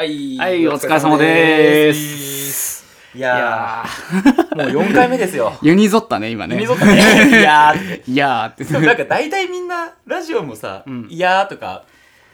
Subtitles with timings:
[0.00, 2.84] はい、はい、お疲れ様です。
[3.16, 5.52] いやー、もう4回目ですよ。
[5.60, 6.54] ユニゾったね、今ね。
[6.54, 6.94] ユニゾったね。
[7.30, 8.02] いやー。
[8.06, 8.72] いやーって。
[8.80, 11.82] なんか大体みんなラジオもさ、んいやーとか、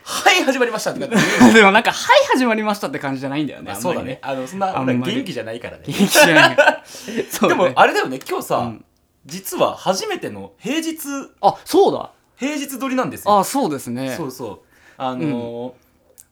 [0.03, 1.07] はい、始まりましたとか
[1.55, 3.71] でもなんか、はい、始まりましたって感じじゃないんだよね。
[3.71, 4.19] まあそうだね。。
[4.21, 5.85] あの、そんな、元気じゃないからね。
[5.87, 6.57] 元気じゃない。
[7.31, 8.85] そうでも、あれだよね、今日さ、うん
[9.27, 10.99] 実は初めての平日、
[11.41, 12.11] あ、そうだ。
[12.37, 13.39] 平日撮りなんですよ。
[13.39, 14.15] あ、そうですね。
[14.15, 14.59] そうそう。
[14.99, 15.84] あのー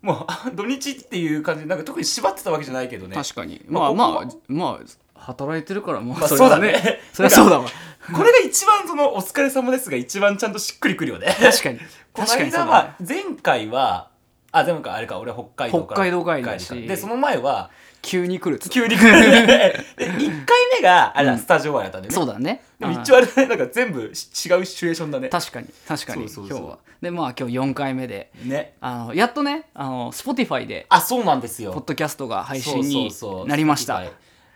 [0.02, 3.14] もうあ土日っていう感じで、なんか特に縛ってたわけじゃないけどね。
[3.14, 3.64] 確かに。
[3.68, 4.80] まあまあまあま
[5.14, 7.00] あ、働いてるから、まあ、まあそうだね。
[7.14, 7.68] そりゃそうだわ。
[8.12, 11.34] これが一番その、お疲れ様ですが一番ちゃんとしっくりくるよね。
[11.40, 11.78] 確かに。
[12.14, 14.08] 確かに前回は、
[14.50, 16.10] あ、前回あれか、俺北海道から。
[16.10, 17.70] 北海道帰りで、その前は、
[18.02, 19.46] 急に来るっつって急に来る。
[19.46, 22.10] で、1回目が、あれだ、うんスタジオワイだったね。
[22.10, 22.62] そうだね。
[22.78, 25.28] でもあ一応あれね、なんか全部し違うシチュエーションだね。
[25.28, 26.78] 確かに、確かに、そうそうそう今日は。
[27.00, 28.74] で、まあ今日4回目で、ね。
[28.80, 31.72] あの、やっとね、あの、Spotify で、あ、そうなんですよ。
[31.72, 33.98] ポッドキャストが配信そうにそうそうなりました。
[33.98, 34.10] Spotify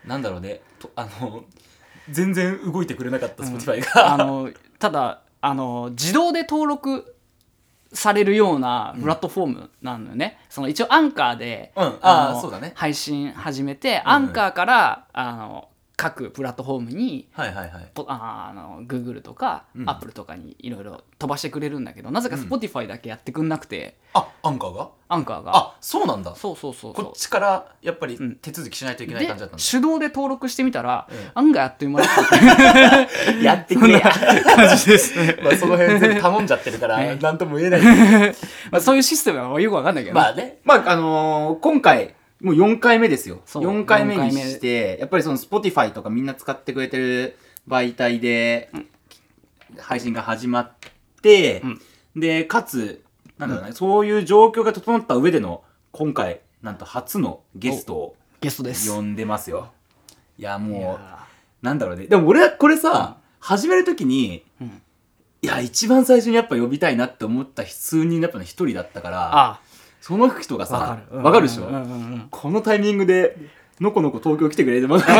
[0.05, 0.61] なんだろうね。
[0.79, 1.43] とあの、
[2.09, 4.25] 全然動いてくれなかった Spotify あが。
[4.25, 7.15] のただあの自動で登録
[7.97, 11.97] されるようなプラットフォームなのよね、その一応アンカーで、うん。
[12.01, 12.71] あーのそうだね。
[12.75, 14.11] 配信始めて、うん。
[14.11, 17.89] アンカーからあの各プラットフォームにはいはいはい。
[17.95, 24.89] ポああの Google とか、うん Apple とかにいろいろ飛ばしてくれるんだけどなぜか Spotify だけやってくんなくて、あ、アンカーが？
[25.09, 26.35] アンカーがあ、そうなんだ。
[26.35, 29.63] そうそうそうこっちからやっぱりん手続きしないといけないで感じだったんだ。
[29.71, 34.01] 手動で登録してみたら、うん案外あっという間だったやってくれや。
[34.01, 37.81] 感じですね まあその辺全部頼んじゃってるから、ね なんとも言えない。
[38.69, 40.59] まあそういうシステムはよくわかんないけどね、まあね。
[40.63, 43.41] まあ、あのー今回、もう4回目ですよ。
[43.45, 43.63] そう。
[43.63, 48.69] 4回目にして、やっぱりその Spotify とかみんな使ってくれてる媒体で、
[49.77, 50.71] 配信が始まっ
[51.21, 51.63] て、
[52.15, 53.03] で、かつ、
[53.37, 58.91] なんだろうね、そういう状況が整った上での、今回、なんと初のゲストをゲストです。
[58.91, 59.71] 呼んでますよ。
[60.37, 61.27] いや、いもう、や
[61.61, 62.05] なんだろうね。
[62.07, 64.81] でも俺はこれさ、始めるときに、うん。
[65.41, 69.59] いや、一番最初にやっぱ呼びたいなって思った数人のやっぱね一人だったから、あ
[70.01, 71.67] その人がわさか、るわかるでしょ、
[72.31, 73.37] このタイミングで、
[73.79, 75.05] のこのこ東京来てくれてます。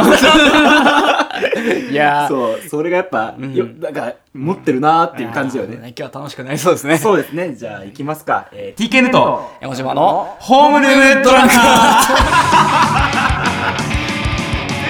[1.92, 5.94] いやーそう、それがやっぱ、んよなんか、持ってるなーっていう感じだよね。
[5.96, 7.54] 今日は楽しくなりそうですねそうですね。
[7.56, 8.48] じゃあ行きますか。
[8.52, 11.60] えー、TK ネット、山島のホームルームドランカー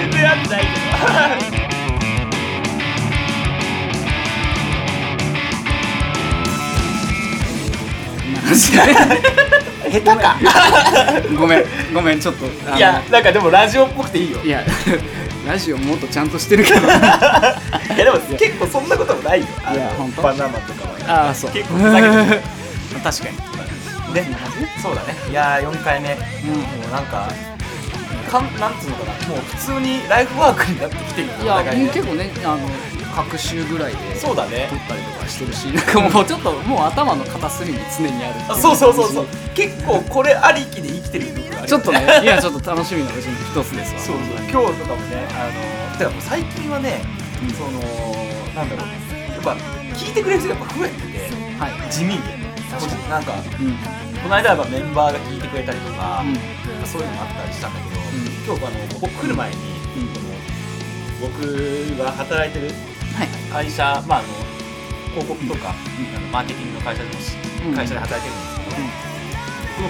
[0.00, 0.66] 全然やってないけ
[8.54, 8.54] ど。
[8.54, 8.82] 下
[9.90, 10.36] 手か。
[11.38, 14.38] ごめんごめんちょっといや、なんかでもラジオっぽくていいよ。
[14.44, 14.62] いや
[15.46, 17.60] ラジオもっとちゃんとしてるけど いや
[17.96, 19.46] でも結構そんなこともないよ。
[19.72, 21.26] いやほんとバナナとかは。
[21.26, 22.40] ああそう結構ふざけてる。
[23.02, 23.48] 確かに
[24.14, 24.26] ね、
[24.82, 25.14] そうだね。
[25.30, 26.08] いやー、4回目。
[26.08, 26.14] も
[26.88, 27.28] うなんか、
[28.28, 32.58] かんなんつうのかな、もう普通にライフワークになってきてるよいやね結構ねあの
[33.14, 34.68] 各週ぐらいでそうだね。
[34.70, 34.76] 撮。
[34.76, 39.26] ったりとかしてるしなんかもうちょっともう頭の片隅に常にあるっていあそうそうそうそう。
[39.54, 44.00] 結構これありきで生きてる部分あるよちょっとねいやちょっと楽しみなうちの一つですわ。
[44.00, 44.26] そうそう。
[44.50, 45.50] 今日とかもね、あ
[45.92, 47.02] の、てかもう最近はね、
[47.56, 47.80] その、
[48.54, 48.86] なんだろう、
[49.32, 49.52] やっぱ
[49.94, 51.92] 聞いてくれる人がやっぱ増えてて、はい。
[51.92, 52.20] 地味に。
[53.10, 53.76] なんか、うん。
[54.22, 56.86] この間はメンバーが聞いてくれたりとか、うん。
[56.86, 58.04] そういうのもあったりしたんだけど、ん。
[58.46, 59.58] 今日あのここ来る前に、う
[60.04, 60.28] ん。
[61.20, 62.70] 僕が働いてる
[63.18, 63.28] はい。
[63.66, 64.28] 会社、まあ、あの
[65.10, 68.76] 広告とか、あのマーケティングの会社でも会社で働いてるんですけど、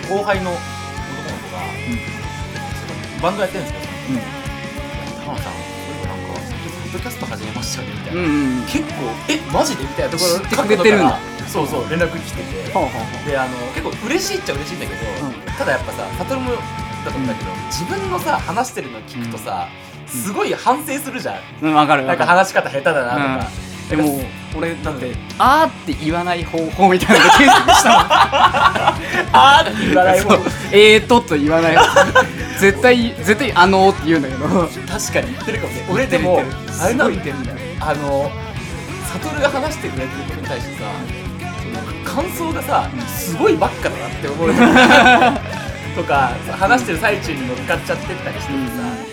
[0.00, 1.60] 僕の後輩の男の子が、
[2.80, 4.24] そのバンドやってるんですけど、うん。
[5.28, 5.52] 高野さん、
[6.08, 8.20] なんか、ポッドキャスト始めましたよねみたいな。
[8.20, 11.12] うんうん結構、え、マジでみたいなところ知ってくれてるん
[11.48, 12.72] そうそう、連絡来てて。
[12.72, 15.32] ほうほうほであの結構嬉しいっちゃ嬉しいんだけど、うん。
[15.56, 16.52] ただやっぱさ悟も
[17.04, 19.68] だと思うんだけど、自分のさ話してるの聞くとさ、
[20.08, 23.50] すごい反省するじゃん、ううんわかるなんか話し方下手だなとか、
[23.90, 24.20] でも
[24.56, 28.00] 俺だって「あー」って言わない方法みたいなのがテストしたもん。
[29.32, 30.40] あーって言わない方そう。
[30.72, 31.76] えーとと言わない
[32.58, 34.48] 絶対絶対あのーって言うんだけど。
[34.48, 35.86] 確かに言ってるかもね。
[35.90, 36.42] 俺でも
[36.80, 37.10] あれなの。
[37.10, 37.58] すごい言ってるんだよ。
[37.80, 38.30] あの
[39.12, 40.84] 悟が話してくれてることに対してさ
[42.04, 44.52] 感想がさすごいばっかだなって思う。
[45.96, 49.07] とか話してる最中に乗っかっちゃってったりしててさ、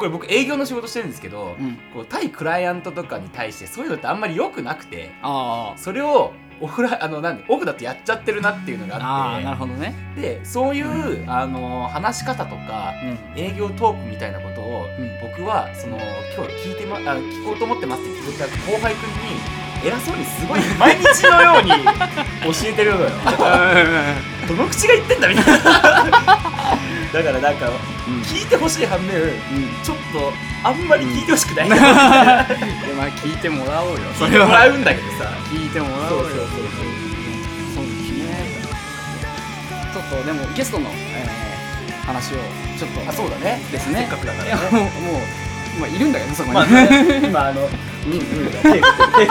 [0.00, 1.76] これ僕営業の仕事してるんですけど、うん。
[1.92, 9.94] こう対クライアントとかに対してそういうのってあんまり良くなくてあそれをオフラあのなんでオフだとやっちゃってるなっていうのがああってなるほどね。
[10.16, 12.94] でそういう、あの話し方とか
[13.34, 13.38] うん。
[13.38, 15.20] 営業トークみたいなことを、うん。
[15.20, 15.98] 僕はその
[16.34, 23.10] 今日聞いてまあ聞こうと思ってますって言った後輩くんに偉そうにすごい 毎日のように教えてるのよ。
[24.48, 26.40] どの口が言ってんだみたいな
[27.12, 27.72] だからなんかう
[28.10, 28.22] ん。
[28.22, 29.30] 聞いてほしい反面うん。
[29.82, 31.76] ちょっとあんまり聞いてほしくない、 いや
[32.96, 33.98] まあ聞いてもらおうよ。
[34.18, 35.30] それもらうんだけどさ。
[35.50, 36.08] 聞いてもらおうよ。
[36.10, 36.46] そうそうそう
[37.74, 37.84] そう。
[37.86, 38.46] ですね。
[39.92, 41.40] ちょっとでもゲストの、えー
[42.06, 42.38] 話を
[42.76, 43.08] ちょっと。
[43.08, 43.60] あそうだね。
[43.70, 44.00] ですね。
[44.00, 44.70] せっかくだからね。
[44.72, 45.22] もうもう
[45.76, 47.20] 今いるんだけどそこに、まあね。
[47.24, 48.12] 今あのうん。
[48.12, 48.20] うん。
[48.20, 49.30] 手振ってる手振ってる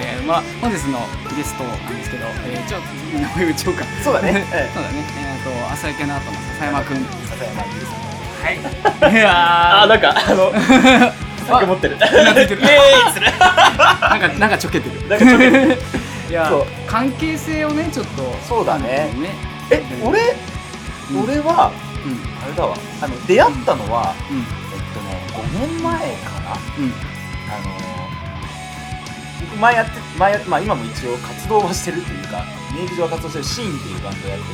[0.00, 0.98] えーまあ本日の
[1.36, 2.86] ゲストなんですけど、えー、ちょっと
[3.18, 3.84] 名前打ちようか。
[4.02, 4.46] そうだね。
[4.52, 4.74] ええ。
[4.74, 5.04] そうだね。
[5.18, 7.04] えっ、と朝焼けの後の笹山くん。
[7.28, 7.92] 笹山優です。
[8.42, 8.56] はい。
[9.12, 9.82] いやー。
[9.82, 10.52] あなんかあの
[11.46, 11.98] 酒持ってる。
[11.98, 12.10] なん
[14.20, 15.08] かなんかちょけてる。
[15.08, 16.50] なんかちょっといや
[16.86, 18.38] 関係性をねちょっと。
[18.48, 19.10] そうだね。
[19.16, 19.30] ね。
[19.70, 20.20] え俺
[21.10, 21.72] うん俺は
[22.04, 22.20] うん。
[22.44, 22.76] あれだわ。
[23.02, 24.38] あの出会ったのはうん。
[24.38, 24.44] えっ
[24.94, 26.56] とね5年前かな。
[26.78, 26.92] うん。
[27.50, 27.89] あの僕
[29.56, 32.44] 前やって前やまあ今も一応活動はしてるというか
[32.74, 34.44] 名義上は活動してるシーンっていうバンドやって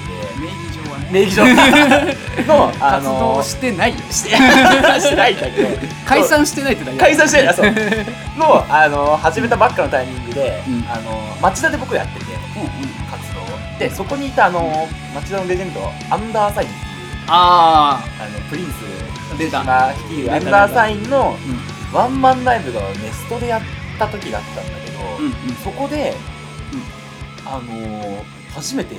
[0.41, 1.07] 名義上はね。
[1.07, 1.45] て名義上。
[2.47, 3.97] のあ活動のしてないよ。
[4.11, 5.63] してしてないんだけ。
[5.63, 5.69] ど
[6.07, 7.75] 解散してないってだけ解散してないそう。
[8.39, 10.87] のあの始めたばっかのタイミングで、うん。
[10.91, 12.27] あの町田で僕やってて
[12.57, 12.69] うんうん。
[13.11, 13.79] 活動を。
[13.79, 16.87] でそこにいたあの町田のレジェンドアンダーサインっていう
[17.29, 19.07] ああのプリンス
[19.39, 21.37] 出率いるアンダーサインの
[21.93, 23.63] ワンマンライブがネストでやっ
[23.99, 24.86] た時だったんだけど、
[25.19, 25.33] うんうん。
[25.63, 26.15] そこで、
[27.47, 28.23] あのー
[28.55, 28.97] 初めて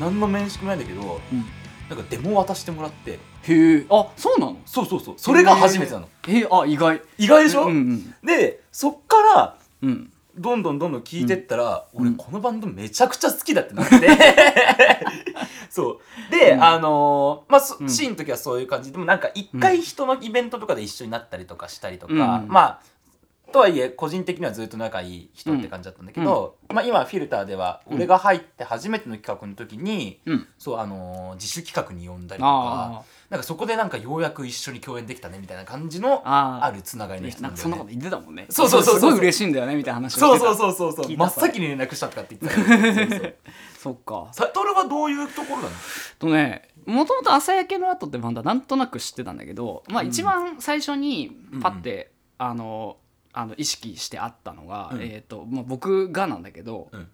[0.00, 1.44] 何の面識もないんだけどうん。
[1.90, 3.12] なんかデモを渡してもらって。
[3.12, 3.18] へ
[3.80, 3.86] え。
[3.90, 4.56] あそうなの？
[4.64, 5.14] そうそうそう。
[5.18, 6.08] それが初めてなの。
[6.26, 7.02] えー、あ意外。
[7.18, 10.10] 意外でしょ、うんうんでそっからうん。
[10.36, 12.08] どんどんどんどん聞いてったら、うん。
[12.08, 13.94] 俺このバンドめちゃくちゃ好きだってなって。
[15.68, 16.30] そう。
[16.32, 16.64] で、うん。
[16.64, 18.90] あのーまあ、シーンの時はそういう感じ。
[18.90, 22.18] でもなんか一回人のイベントとかで一緒になったりとかしたりとか、うん。
[22.48, 22.80] まあ
[23.54, 30.48] とはいえ個人的にはずっと仲いい人って感じだったんだけど、まあ、今フィルターではうん俺が入って初めての企画の時に、うん。
[30.58, 37.62] そうあのー自主企画に呼んだりとかあなんかそこでなんかようやく一緒に共演できたねみたいな感じのあるつながりのね人なんんだよね。
[37.62, 37.90] そんなこと。
[37.90, 38.46] 言ってたもんね。
[38.50, 41.16] そうそうそうそうすごい嬉しいんだよねみたいな話をそうそうそうそうそう。
[41.16, 43.34] 真っ先に連絡したとかって言ってたよそうそう
[43.78, 44.28] そ っか。
[44.32, 45.70] サトルはどういうところなの？
[46.18, 50.08] とねもともと朝焼けの後ってバンドはなんとなく知ってたんだけど、まあ、うん。
[50.08, 51.30] 一番最初に
[51.62, 52.96] パッて、あの
[53.34, 55.02] あの意識してあったのが、うん。
[55.02, 57.08] えーとまあ、僕がなんだけど、うん。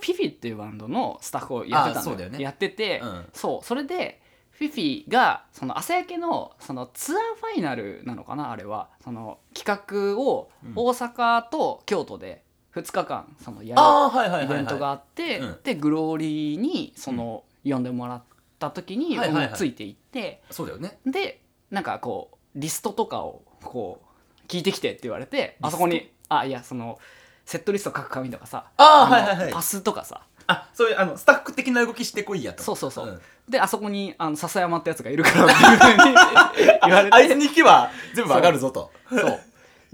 [0.00, 2.40] フィフィっていうバンドのスタッフをやってたんあそうだよね。
[2.40, 3.24] やってて、うん。
[3.32, 8.88] そうそれでフィフィがその朝焼けのそのツアーファイナルなのかなあれは。
[9.04, 10.72] その企画をうん。
[10.74, 12.42] 大阪と京都で
[12.74, 15.58] 2日間そのやるああはいはいはい、はい、イベントがあって、うん。
[15.62, 18.22] でグローリーにその、呼んでもらっ
[18.58, 19.44] た時にはいはいはい。
[19.46, 20.98] 僕もついていって、そうだよね。
[21.04, 24.07] でなんかこうリストとかをこう
[24.48, 26.98] 聞いてきてって言われてあそこにあいやその
[27.48, 29.52] セットリスト書く紙とかさのあーはいはいはい。
[29.52, 30.20] パスとかさ。
[30.48, 32.62] あそういうあのスタッフ的な動きしてこいやと。
[32.62, 33.20] そうそうそう、ん。
[33.50, 36.14] であそこにあの笹山ってやつがいるからっていうふうに
[36.84, 37.16] 言われて。
[37.16, 38.90] あいつに行けば全部わかるぞと。
[39.08, 39.40] そう。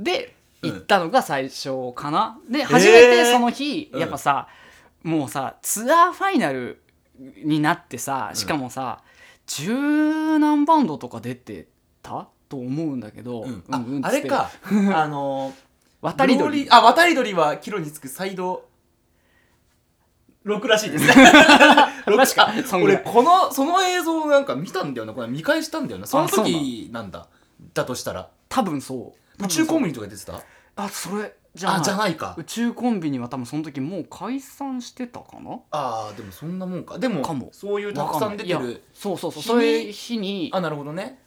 [0.00, 0.70] でうん。
[0.70, 2.40] 行ったのが最初かな。
[2.48, 4.00] で初めてその日うん。
[4.00, 4.48] やっぱさ
[5.04, 6.82] もうさツアーファイナル
[7.44, 9.00] になってさしかもさ
[9.46, 11.68] 十何バンドとか出て
[12.02, 12.26] た？
[12.54, 13.64] と思うんだけど、うん。
[13.66, 14.50] うんうんああれか。
[14.94, 15.52] あの
[16.00, 16.68] 渡り鳥。
[16.70, 18.64] あ渡り鳥はキロにつくサイド。
[20.46, 21.06] 6らしいです。
[21.08, 21.14] ね
[22.04, 23.02] 確かそんぐらい。
[23.02, 25.26] 俺このその映像なんか見たんだよなこれ。
[25.26, 26.06] 見返したんだよな。
[26.06, 27.26] そのあそう時なんだ。
[27.72, 28.28] だとしたら。
[28.48, 29.44] 多分そう。
[29.44, 30.40] 宇宙コンビビニとか出てた？
[30.76, 32.34] あそれじゃあじゃないか。
[32.36, 35.58] 宇宙コンビニは多分その時もう解散してたかな？
[35.70, 36.98] あーでもそんなもんか。
[36.98, 37.48] でもかも。
[37.52, 38.74] そういうたくさん出てわかんない。
[38.74, 39.64] いるやそうそうそうそう。
[39.64, 41.18] いう日にあなるほどね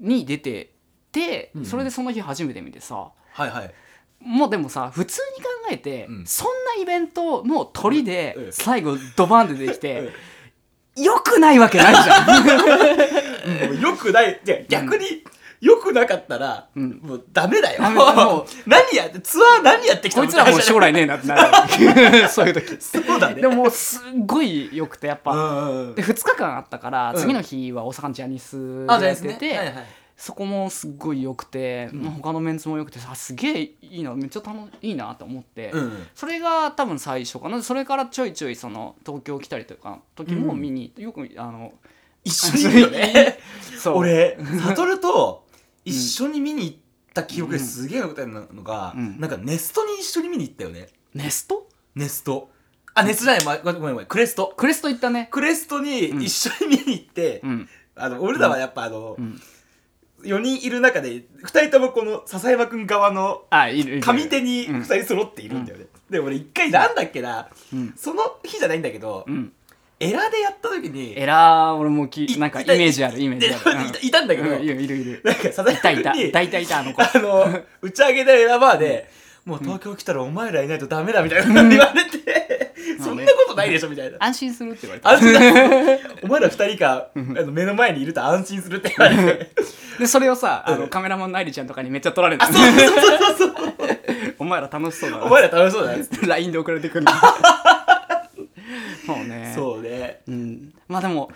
[0.00, 0.72] に出て
[1.12, 3.10] て、うんそれでその日初めて見てさ。
[3.32, 3.74] はいはい。
[4.20, 6.26] もうでもさ普通に考えて、うん。
[6.26, 8.04] そんなイベントの鳥うん。
[8.04, 8.52] でうん。
[8.52, 10.10] 最後ドバンって出てきて、
[10.96, 13.70] よくないわけないじゃん。
[13.74, 14.40] もうよくない。
[14.44, 15.24] じゃあ逆に
[15.60, 17.00] よくなかったら、うん。
[17.02, 17.82] もうダメだよ。
[17.82, 18.14] ダメだ。
[18.14, 20.26] もう 何やってツアー何やってきたの？
[20.26, 22.28] こいつらもう 将来ねえなってなる。
[22.28, 22.76] そういう時。
[22.80, 23.42] そうだね。
[23.42, 27.20] でももうすっごい良くてやっぱ、うんで2日間あったから、うん。
[27.20, 29.58] 次の日は大阪のジャニスやってて、ね。
[29.58, 29.86] はいはい。
[30.16, 32.02] そこもすっごい良くて、うん。
[32.02, 36.06] まあ他のメンツも良くてさすげえいいなめっちゃ楽いいなと思って、うん。
[36.14, 37.62] それが多分最初かな。
[37.62, 41.72] それからちょいちょいその東京来たりとか時もうん見に行ってよくあの
[42.24, 43.38] 一緒にいるよね。
[43.78, 43.98] そう。
[43.98, 45.49] 俺悟と
[45.84, 46.76] 一緒に見に行っ
[47.14, 49.20] た記憶ですげえ残ってるのが、うん。
[49.20, 50.88] なんかネストに一緒に見に行ったよね。
[51.14, 51.68] ネスト？
[51.94, 52.50] ネスト。
[52.94, 53.44] あネストじゃない。
[53.44, 54.06] まごめんごめんごめん。
[54.06, 54.52] クレスト。
[54.56, 55.28] クレスト行ったね。
[55.30, 57.68] クレストに一緒に見に行って、うん。
[57.96, 59.40] あの俺らはやっぱあの、うん。
[60.22, 64.02] 4人いる中で2人ともこの笹山君側のあいるいる。
[64.02, 67.94] 上手に2人揃っているんだよね、で俺一回なんだっけなうん。
[67.96, 69.52] その日じゃないんだけど、うん
[70.02, 73.50] エラでやった時にエラー俺もきいなんかイメージあるイメージあ
[73.82, 73.86] る。
[73.86, 75.20] いたいたんだけど、うんいるいるいる。
[75.22, 77.02] なんか佐々いたいた木君にいたいたいたあの子。
[77.02, 79.10] あの打ち上げでエラバーで、
[79.44, 84.16] もう東京来たらお前らいないとダメだみたいな言われて、そんなことないでしょみたいな。
[84.20, 85.34] 安心するって言われた安心。
[85.34, 89.50] だお前ら二人があの目の前にいると安心するって言われて。
[89.98, 90.80] でそれをさあうん。
[90.80, 92.46] のカメラマンの愛理ちゃんとかにめっちゃ撮られて。
[92.46, 93.54] そうそうそうそう。
[94.38, 95.24] お前ら楽しそうだな。
[95.24, 96.06] お前ら楽しそうだね。
[96.26, 97.04] LINE で送られてくる
[99.14, 99.52] そうね。
[99.54, 100.22] そうね。
[100.26, 101.30] うん、まあでも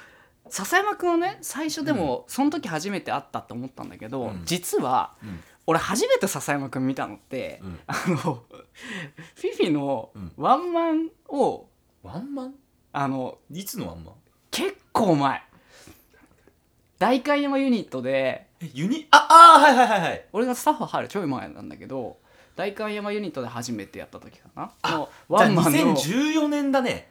[0.49, 4.43] 笹山君はね最初でも、その時初めて会ったって思ったんだけど、うん。
[4.45, 5.41] 実は、うん。
[5.67, 7.81] 俺初めて笹山君見たのって、うん。
[7.87, 10.33] あのフィフィのうん。
[10.37, 11.67] ワンマンを
[12.03, 12.55] ワンマン？
[12.93, 14.15] あのいつのワンマン？
[14.51, 15.43] 結構前。
[16.99, 20.25] 代官山ユニットでえ、ユニ、あ、あーはいはいはいはい。
[20.33, 22.19] 俺がスタッフ入るちょい前なんだけど
[22.55, 24.71] 代官山ユニットで初めてやった時かな。
[24.83, 27.09] あワンマンの2014年だね。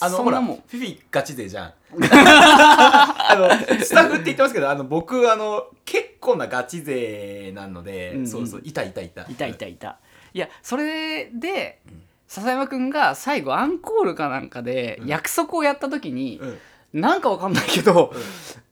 [0.00, 1.72] あのほらフィフィガチ勢じゃん。
[1.96, 3.50] あの
[3.82, 8.28] スタッフって言ってますけどあの僕あの結構なガチ勢なので、うんうん。
[8.28, 9.08] そうそういたいたい。
[9.08, 9.74] たいたいたい。
[9.74, 9.98] た
[10.34, 11.80] いやそれで
[12.28, 15.08] 笹山くんが最後アンコールかなんかでうん。
[15.08, 16.58] 約束をやった時に、うん。
[17.00, 18.12] なんかわかんないけど、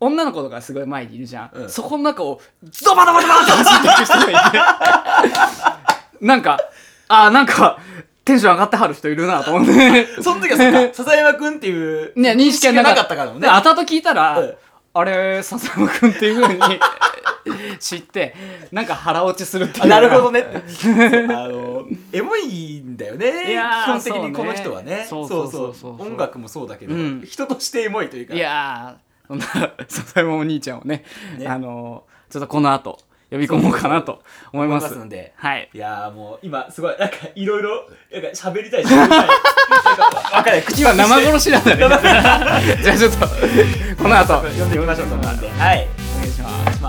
[0.01, 1.69] 女の子とかすごい前にいるじゃん、うん。
[1.69, 2.41] そこの中を
[2.85, 4.59] ドバドバドバって走っていく人がいて。
[6.25, 6.59] なんか
[7.09, 7.79] あーなんか
[8.25, 10.07] テンション上がってはる人いるなと思って。
[10.23, 10.89] その時はそっか。
[10.95, 13.41] 笹山くんっていうね認識がなかったからもね。
[13.43, 14.55] で後々聞いたら、うん。
[14.95, 16.61] あれ笹山くんっていうふうに
[17.81, 18.35] 知って
[18.73, 19.85] なんか腹落ちするっていう。
[19.85, 20.45] あなるほどね。
[21.29, 23.33] あのエモいんだよね。
[23.85, 25.07] 基本的にこの人はね。
[25.09, 25.29] そうね。
[25.29, 26.03] そうそう。
[26.03, 27.25] 音楽もそうだけど、うん。
[27.29, 28.35] 人としてエモいというか。
[28.35, 29.47] いやーそんな
[29.89, 31.05] 笹山お兄ちゃんをね
[31.39, 31.47] ね。
[31.47, 32.99] あのーちょっとこの後
[33.35, 34.23] 呼び込もうかなと
[34.53, 34.95] 思います。
[34.95, 35.33] ので。
[35.37, 35.69] はい。
[35.75, 39.27] いやーもう今すごいなんかいろいろなんか喋りたい喋りたいなんか
[40.37, 40.63] わかんない。
[40.63, 41.79] 口今生殺しなんだね。
[42.81, 43.27] じゃあちょっと
[44.01, 44.41] この後。
[44.41, 45.89] 読んでみましょうと思うんではい。
[46.17, 46.85] お願いします。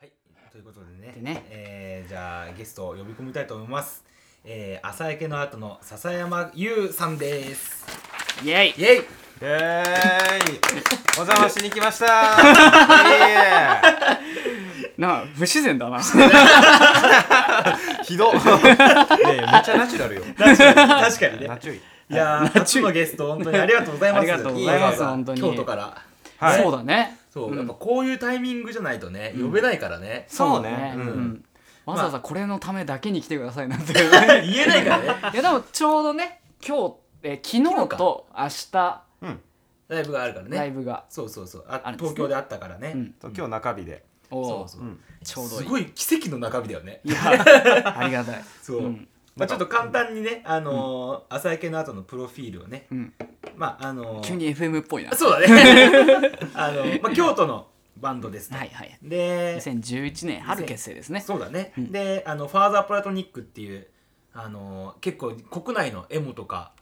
[0.00, 0.10] はい。
[0.50, 1.12] ということでね。
[1.14, 1.46] でね。
[1.50, 4.04] えーじゃあゲストを呼び込みたいと思います。
[4.44, 7.86] えー、朝焼けの後の笹山優さんです。
[8.44, 8.70] イエイ。
[8.70, 10.58] イェイイエーイ。
[11.18, 12.06] お邪魔しに来ました。
[12.06, 12.08] イ
[13.26, 13.80] エ
[14.96, 15.98] なあ不自然だな。
[15.98, 18.30] ーイひど。
[18.30, 18.46] っねえ
[19.52, 20.22] めっちゃナチュラルよ。
[20.38, 21.80] 確かに確かにねナチュイい
[22.14, 24.20] やー初のゲスト本当にありがとうございます。
[24.20, 25.04] ありがとうございます。
[25.04, 25.40] 本当に。
[25.40, 25.96] 京都から。
[26.38, 26.62] はい。
[26.62, 27.18] そうだね。
[27.34, 27.56] そう、ん。
[27.58, 30.92] やっぱこういうタイミングじゃないとね、呼べないからね、そうね。
[30.94, 31.02] うん。
[31.02, 31.44] うん。
[31.84, 33.92] わざわざこれのためだけに来てくださいなんて。
[34.46, 35.04] 言えないからね。
[35.32, 36.94] いやでもちょうどね今日
[37.24, 39.02] えー昨日と明日
[39.88, 40.56] ライブがあるからね。
[40.56, 41.64] ライブが、そうそうそう。
[41.68, 43.12] ああるんですね東京であったからね、うん。
[43.12, 44.04] と今日中日で。
[44.30, 45.62] そうそう、うんちょうどいい。
[45.62, 47.00] すごい奇跡の中身だよね。
[47.04, 47.18] いや
[47.98, 48.44] ありがたい。
[48.62, 49.08] そう、うん。
[49.36, 52.86] まあ、ちょっと簡単にね、あのー朝焼けの後のプロフィールをね。
[52.90, 53.12] うん。
[53.56, 55.12] まああのー急に FM っぽいな。
[55.14, 56.32] そうだね。
[56.54, 61.20] あの、まあ、京都のバンドですね、はいはいで2011年春結成ですね。
[61.20, 61.92] そうだね、うん。
[61.92, 63.86] であのファーザープラトニックっていう
[64.34, 66.72] あのー結構国内のエモとか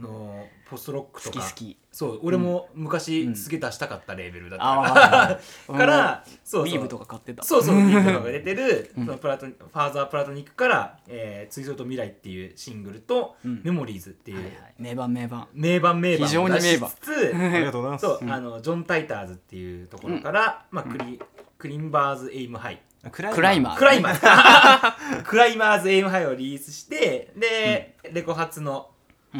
[0.00, 1.46] のポストロックとか。
[1.92, 3.36] そう俺も昔うん。
[3.36, 5.32] すげえ出したかったレーベルだった。
[5.32, 7.42] あ から、そうビーブとか買ってた。
[7.42, 9.06] そうそうビーブとかが出てる、 うん。
[9.06, 13.60] そのプラトニファーザープラトニックから「えー、追贈と未来」っていうシングルと「うん。
[13.64, 14.74] メモリーズ」っていう、はいはい。
[14.78, 15.48] 名盤名盤。
[15.52, 16.90] 名盤名盤非常に名盤。
[17.00, 18.06] つつ ありがとうございます。
[18.06, 18.32] そう、うん。
[18.32, 21.20] あのジョン・タイターズっていうところから、まあ、クリ
[21.58, 23.76] クリンバーズ・エイム・ハイクラクライマー。
[23.76, 25.22] クライマー。
[25.22, 28.90] Climbers Aim High をリリースしてで、レコ発の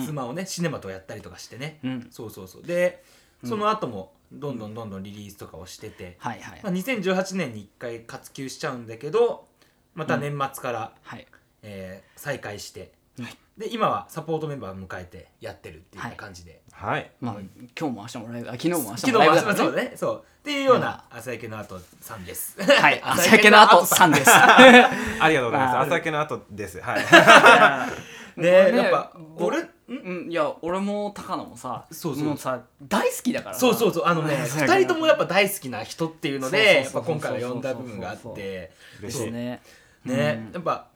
[0.06, 2.08] ツーマンをね、シネマとやったりとかしてね、うん。
[2.10, 2.62] そうそうそう。
[2.62, 3.04] で
[3.44, 6.60] その後もどんどんどんどんリリースとかをしてて、はいはい。
[6.62, 9.46] まあ、2018年に1回活休しちゃうんだけど
[9.94, 11.26] また年末から、はい。
[11.62, 13.36] えー再開して、はい。
[13.58, 17.10] で今はサポートメンバーを迎えてやってるっていう感じで、はい。
[17.20, 17.36] まあ
[17.78, 19.92] 今日も明日もライブあ昨日も明昨日もライブだからそうね。
[19.96, 20.24] そう。
[20.40, 22.56] っていうような朝焼けの後さんです。
[22.62, 23.00] はい。
[23.04, 24.30] 朝焼けの後さんです。
[24.32, 25.78] ありがとうございます。
[25.78, 26.80] 朝焼けの後です。
[26.80, 27.04] はい。
[28.40, 29.68] ねねやっぱご俺ん？
[29.88, 32.24] うんいや俺も高野もさそうそう。
[32.24, 34.06] もうさ大好きだからさそうそうそう。
[34.06, 38.72] あのね朝焼けの2人ともやっぱ大好きな人っていうのでやっそうそうそうぱ今回は呼んだ部分があって。
[39.02, 39.24] 嬉しい。
[39.24, 39.62] ですね。
[40.04, 40.52] ねうん。
[40.54, 40.86] やっぱ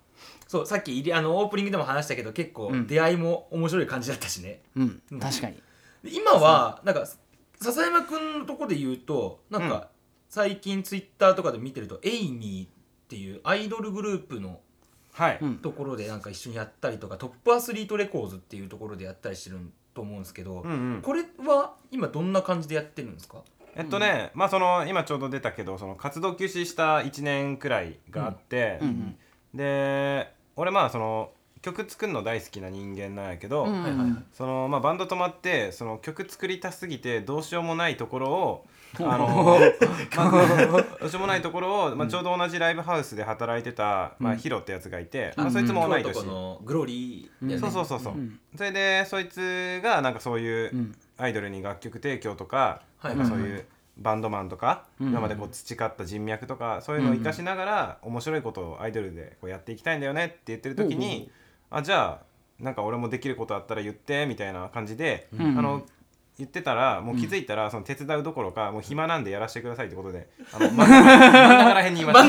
[0.47, 2.87] そうさっき入りあのオープニングでも話したけど結構うん。
[2.87, 4.61] 出会いも面白い感じだったしね。
[4.77, 5.03] うん。
[5.21, 5.55] 確かに。
[6.03, 7.07] で今はなんか
[7.61, 9.69] 笹山くんのとこで言うとなんうん。
[9.71, 9.89] か
[10.29, 12.69] 最近ツイッターとかで見てるとエイミーっ
[13.09, 14.61] ていうアイドルグループの
[15.63, 19.59] ところでなんか一緒にやったりとかトップアスリートレコーズっていうところでやったりしてる
[19.95, 21.03] と思うんですけど、うんうん。
[21.03, 23.39] これは今どんな感じでやってるんですか？
[23.77, 29.17] えっとね、まあその今ちょうど出たけどその活動休止した1年くらいがあって、うんうん
[29.55, 31.31] で俺まあその
[31.63, 34.27] 曲作るの大好きな人間なんやけど、うん。
[34.35, 38.67] そのまあ、バンド止まってその曲作りたすぎてどうしようもないところを
[39.01, 39.59] あの、
[40.15, 47.59] まあ、どうしようもないところを、まあ、ちょうど同じライブハウスで働いてた、まあ、ヒロってやつがいて、まあ、そいつも同い年、京都のグローリーね。
[47.59, 48.39] そうそうそうそう、うん。
[48.55, 50.95] それでそいつがなんかそういううん。
[51.17, 53.65] アイドルに楽曲提供とか、はいなんかそういう
[53.99, 55.09] バンドマンとか、うん。
[55.09, 61.31] 今までこう培った人脈とかそういうのを生かしながら、面白いことをアイドルでこうやっていきたいんだよねって言ってる時に、
[61.71, 65.59] あじゃあなんか俺もできることあったら言ってみたいな感じで、うん。
[65.59, 65.85] あの
[66.37, 72.25] 言ってたらもう気づいたらその手伝うどころかもう暇なんでやらせてくださいってことで あの真ん中真ん中らへんにいました。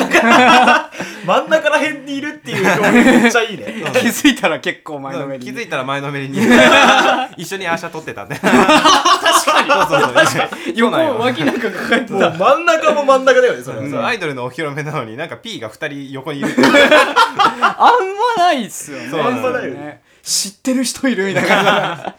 [1.25, 1.69] 真ん中。
[1.75, 3.65] ら辺にいるっていう表現めっちゃいいね。
[3.93, 6.39] 気づいたら結構前のめり気にづいたら前のめりに。
[7.37, 9.71] 一緒にアーシャ撮ってたって確かに。
[9.71, 10.49] そうそうそう。
[10.75, 10.97] 横そうな。
[10.99, 11.51] んよ脇な。
[11.51, 13.89] んか抱えてもう真ん中も真ん中だよねそれは。
[13.89, 14.03] そう。
[14.03, 16.49] アイドルのお披露目なのになんか P が2人横にいる
[17.61, 19.07] あんまないっすよね。
[19.09, 19.23] そう。
[19.23, 20.01] なんだよね。
[20.21, 22.15] 知ってる人いるみたいな。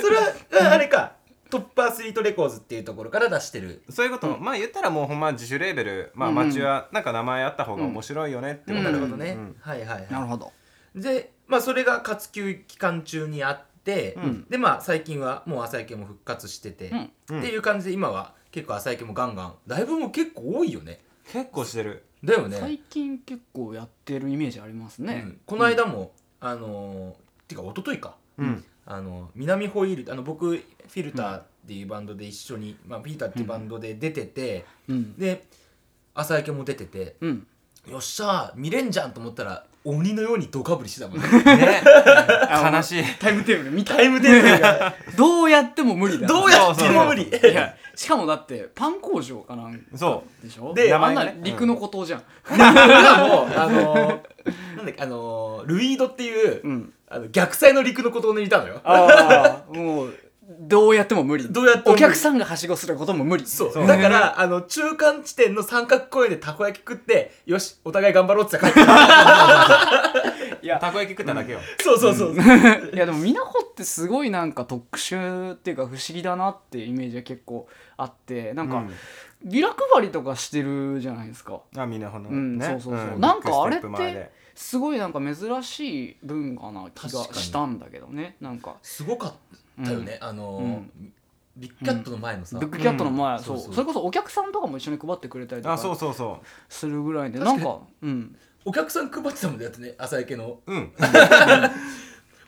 [0.00, 0.22] それは
[0.70, 1.17] ああれか
[1.50, 3.82] トップアスリートレコーズっていうところから出してる。
[3.88, 8.84] そういうこと、まあ言ったらもうほんま自主レーベルまあうんマチュアなんか名前あった方が面白いよねってことうん。
[8.84, 9.56] なるほどね、うん。
[9.60, 10.52] はいはいはなるほど。
[10.94, 14.46] いでまあそれが活休期間中にあって、うん。
[14.48, 17.10] でまあ最近はもう朝焼けも復活してて、うん。
[17.30, 17.38] うん。
[17.40, 21.00] っていう感じで今は結構朝焼けもガンガンライブも結構多いよね。
[21.32, 22.04] 結構してる。
[22.24, 25.22] だよね、最近結構やってるイメージありますね。
[25.24, 25.40] うん。
[25.46, 27.14] この間も、あのー
[27.48, 28.16] てか一昨日か。
[28.38, 28.64] うん。
[28.90, 35.16] あの南ホイールあの僕フィルターっていうバンドで一緒に、まあ、フィルターっていうバンドで出てて、うん。
[35.16, 35.44] で
[36.14, 37.46] 朝焼けも出ててうん。
[37.88, 41.28] よっしゃー見れんじゃんと思ったら鬼のようにドカぶりしてたもんね。
[41.56, 41.82] ね。
[42.72, 43.04] 悲しい。
[43.18, 47.22] タイムテーブル見たタイムテーブルが どうやっても無理だどうやっても無理。
[47.28, 50.74] いやしかもだってパン工場かなんかそでしょ？
[50.74, 52.22] であんな陸の孤島じゃん。
[52.48, 52.72] 僕ら
[53.26, 56.92] もあのーなんだっけあのールイードっていう、うん。
[57.08, 58.80] あの逆サイの陸のことにいたのよ。
[58.84, 60.14] ああもう
[60.48, 61.46] どうやっても無理。
[61.52, 62.04] どうやっても無理。
[62.04, 63.44] お客さんがはしごすることも無理。
[63.44, 63.86] そう。
[63.86, 78.84] だからあの中間地点の三角公園でたこ焼き食ってよしお互い頑張ろうって言って帰って いやたこ焼き食っただけよ、そうそうそう、いやでもみなほってすごいなんか特殊っていうか不思議だなってイメージが結構あってなんか、
[79.44, 81.60] ビラ配りとかしてるじゃないですか。
[81.76, 83.20] あみんなほのうんねそうそうそう、ん。
[83.20, 84.38] なんかあれっビッグステップ前てで。
[84.54, 88.36] すごいなんか珍しい文化な気がしたんだけどね。
[88.40, 88.74] なんか。
[88.82, 89.34] すごかっ
[89.84, 91.12] たよね、あのーうん。
[91.56, 93.62] ビッグキャットの前のさ、ビッグキャットの前、そううん。
[93.62, 93.72] そう。
[93.72, 98.36] そうそれこそお客さんとかも一緒に配ってくれたりとあそうかそうそするぐらいでなんかうん。
[98.64, 100.60] お客さん配ってたもんねだってね朝焼けの。
[100.66, 100.92] う うん。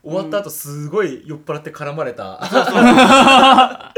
[0.03, 3.93] 終わった後すごい酔っ払って絡まれた、 な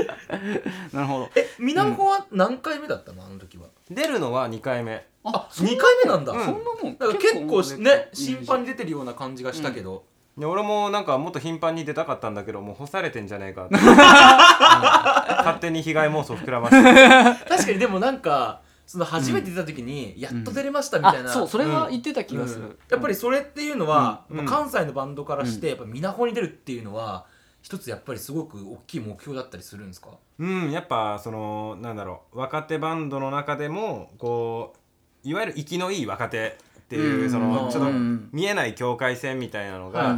[0.93, 1.31] るほど。
[1.37, 3.25] えみなほは何回目だったの？
[3.25, 3.69] あの時は。
[3.89, 5.07] 出るのは2回目。
[5.25, 6.45] あそんな2回目なんだ、うん。
[6.45, 6.97] そんなもん。
[7.19, 8.35] 結構ねイメージ。
[8.35, 10.05] 頻繁に出てるような感じがしたけど、
[10.39, 13.85] で俺もなんかもっと頻繁に出たかったんだけどもう干されてんじゃねえかって、 うん。
[13.85, 16.83] 勝手に被害妄想膨らまして。
[17.49, 22.69] 確かにでもなんかその初めて出た時にやっと出れましたみたいな、あそうそれは言ってた気がすうん。
[22.71, 24.47] る、やっぱりそれっていうのは、うん。
[24.47, 27.25] 関西のバンドからして、やっぱみなほに出るっていうのは
[27.63, 30.09] 一つやっぱりすごく大きい目標だったりするんですか？
[30.39, 34.73] うんやっぱそのなんだろう若手バンドの中でもこ
[35.25, 36.59] ういわゆる生きのいい若手
[36.93, 40.15] っていう、うんそのちょっとうん見えない境界線みたいなのが、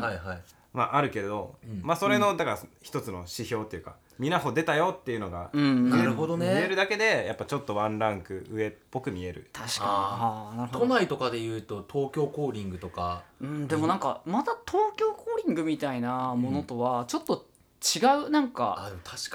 [0.72, 1.80] まああるけど、うん。
[1.84, 6.46] まあそれのだから一つの指標っていうかみなほ出たよっていうのが、うんなるほどね。
[6.46, 9.48] 見えるだけでやっぱちょっとワンランク上っぽく見える。
[9.52, 10.68] 確かに。
[10.72, 13.22] 都内とかでいうと東京コーリングとか。
[13.40, 17.46] うん、でもなんかまた東京コーリングみたいなものとはちょっと
[17.84, 18.90] 違うなんか、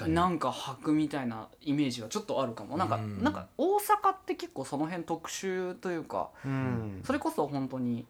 [0.08, 2.76] なんか箔みたいなイメージはちょっとあるかも。
[2.76, 3.22] なんか、うん。
[3.22, 7.02] なんか大阪って結構その辺特殊というかうん。
[7.04, 8.06] それこそ本当に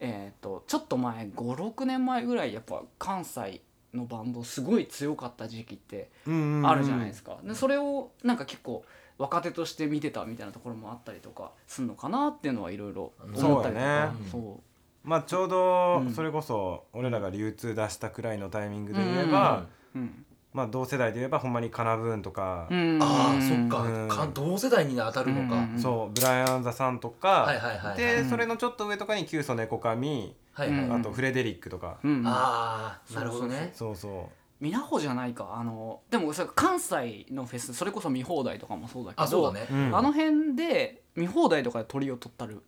[0.00, 3.62] えっ、とちょっと前56年前ぐらいやっぱ関西
[3.94, 8.84] のバンドすごい強かった時期ってあるじゃないですか、でそれをなんか結構
[9.18, 14.14] 若手として見てたみたいなところもあったりとかするのかなっていうのはいろいろ思ったりとか。
[14.30, 14.60] そうそ
[15.06, 16.12] まあちょうどうん。
[16.12, 20.26] それこそ俺らが流通出したくらいのタイミングで言えば、う、うん。
[20.52, 22.98] まあ同世代で言えばほんまにカナブーンとか、うん。
[23.00, 24.08] ああそっか,、うん。
[24.08, 27.96] か同世代に当たるのか、うんそうブライアン・ザ・さんとか、はいはいはいはい。
[27.96, 33.70] で、うんそれのちょっと上とかにキュウソネコカミ、はいはい、うんあとフレデリックとか、うんああなるほどね。
[33.74, 35.54] そうそみなほじゃないか。
[35.54, 39.96] あのでもそれ関西のフェスそれこそ見放題とかもそうだけどあそうだね、う、うん。
[39.96, 42.62] あの辺で見放題とかで鳥を取ったる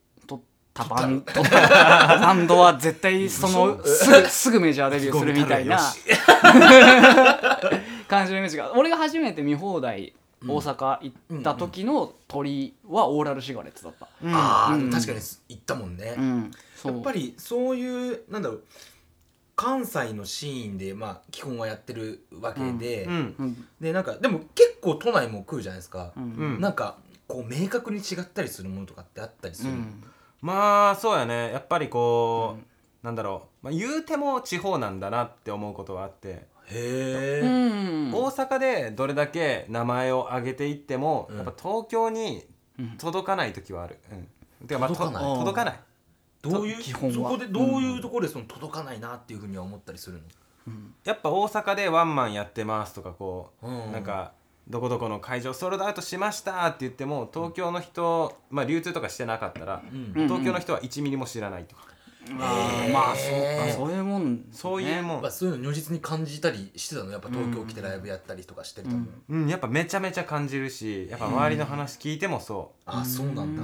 [0.78, 1.20] たバン。
[1.22, 5.78] 取取ったバンドは絶対そのすぐすぐメジャーデビューするみたいな。
[8.08, 8.72] 感じのイメージが。
[8.74, 10.14] 俺が初めて見放題
[10.46, 14.34] 大阪行った時の鳥はオーラルシガレッツだった、うん。
[14.34, 14.90] ああ、うん。
[14.90, 16.50] 確かに言ったもんね、うん。
[16.84, 18.64] やっぱりそういうなんだろう
[19.56, 23.34] 関西のシーンでまあ基本はやってるわけで、うん。
[23.38, 23.68] うん。
[23.80, 26.12] でなんかでも結構都内も来るじゃないですか。
[26.16, 26.26] う、んう
[26.58, 26.60] ん。
[26.60, 30.04] なんかこう明確に違ったりするものとかってあったりする、うん
[30.40, 31.52] まあそうやね。
[31.52, 32.56] やっぱりこ
[33.02, 38.12] う、なんだろう、まあ、言うても地方なんだなって思うことはあって、へえ、うん。
[38.12, 41.36] 大阪でどれだけ名前を上げていっても、うん。
[41.36, 42.44] やっぱ東京に
[42.78, 42.90] うん。
[42.98, 43.98] 届かない時はある、
[44.60, 44.66] うん。
[44.66, 45.38] てかまあと届かない。
[45.38, 45.80] 届かない。
[46.42, 47.14] どういう基本は。
[47.14, 50.24] そこでどういうところでその届かないなっていうふうには思ったりするの、
[51.04, 53.92] やっぱ大阪でワンマンやってますとかこう、うん。
[53.92, 54.32] なんか
[54.68, 60.22] どこどこの会場ソールドアウトしましたって言っても東京の人、まあ流通とかしてなかったら、うん。
[60.22, 61.86] うん東京の人は1ミリも知らないとか、
[62.40, 68.94] あーまあそうかそういうもんそういうもん、まあ、そういうの如実に感じたりしてたのやっぱ東京来てライブやったりとかしてると。
[68.94, 73.62] 思う、うん、やっぱめちゃめちゃ感じるしやっぱ周りの話聞いてもそう、あそうなんだ、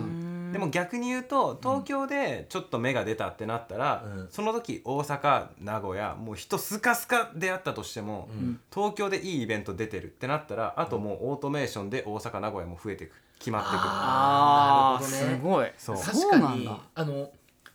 [0.52, 4.28] でも逆に言うと東京でちょっと芽が出たってなったら、うん。
[4.30, 8.60] その時大阪名古屋もう人スカスカであったとしても、うん。
[8.72, 13.82] 東京でいいイベント出てるってなったらあともうオートメーションで大阪名古屋も増えていく決まっていく。
[13.82, 15.36] ああなるほどね。
[15.36, 15.72] すごい。
[15.76, 15.96] そう。
[15.96, 16.78] 確そうかになんだ。
[16.94, 17.30] あの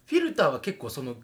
[0.09, 1.15] フィルターは結構その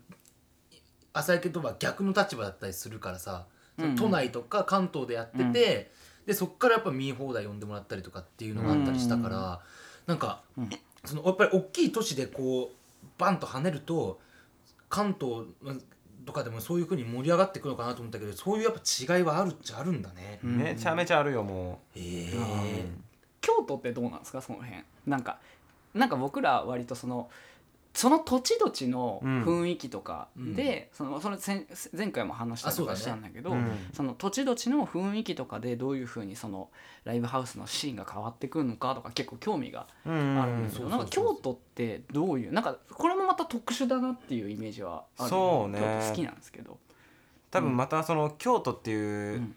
[1.12, 3.48] 浅井家とは逆の立場だったりするからさ、
[3.80, 3.96] うんうん。
[3.96, 5.92] 都内とか関東でやってて、
[6.28, 9.62] でそっからやっぱ見放題呼んでもらったりとかっていうのがあったりしたから、
[10.06, 10.70] なんか、うん。
[11.04, 14.20] そのやっぱり大きい都市でこうバンと跳ねると
[14.90, 15.46] 関東
[16.26, 18.80] とかでもそういうふうに盛り上がっていくのかなと思ったけどそういうやっぱ
[19.18, 20.40] 違いはあるっちゃあるんだね。
[20.44, 20.58] うん。
[20.58, 22.86] めちゃめちゃあるよもへう、え
[23.42, 24.84] 京都ってどうなんですかその辺。
[25.08, 25.40] なんか
[25.94, 27.30] なんか僕ら割とその
[27.96, 31.66] その土地土地の雰囲気とかで、そのその前
[31.98, 33.72] 前回も話したりとかしたんだけどうん。
[33.94, 36.70] その土地土地の雰囲気とかでどういうふうにその
[37.06, 40.42] ライブハウスのシーンが変わってくるのかとか結構興味がうん。
[40.42, 45.80] あるんですよ、うんなんか京都ってどういうなんかこれもまた特殊だなっていうイメージはあるそうね。
[45.80, 46.78] 京都好きなんですけど。
[47.50, 49.56] 多分またその京都っていううん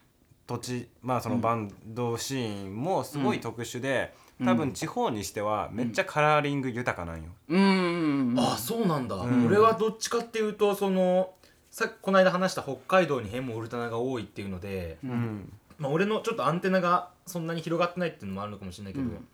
[0.48, 4.46] 土地、まあそのバンドシーンもすごい特殊で、うん。
[4.46, 7.60] 多分地方にしてはめっちゃカラーリング豊かなんよ、うん。
[7.60, 9.46] うんうんあそうなんだ、うん。
[9.46, 11.30] 俺はどっちかっていうとその
[11.70, 15.52] さこの間話した北海道にヘモオルタナが多いっていうので、うん。
[15.78, 19.28] まあ、俺のちょっとアンテナがそんなに広がってないっていうのもあるのかもしれないけど、うん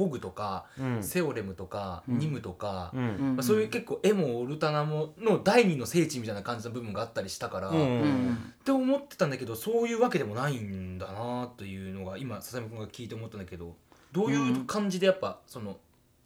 [0.00, 1.02] フォグとか、うん。
[1.02, 2.18] セオレムとか、うん。
[2.18, 7.76] ニムとか、まあ、そういう結構エモオルタナもの第二の聖地みたいな感じの部分があったりしたから、うん。
[7.76, 13.74] っうんて思ってたんだけどそういうわけでもないんだなというのが今笹山君が聞いて思ったんだけど
[14.12, 15.78] どういう感じでやっぱその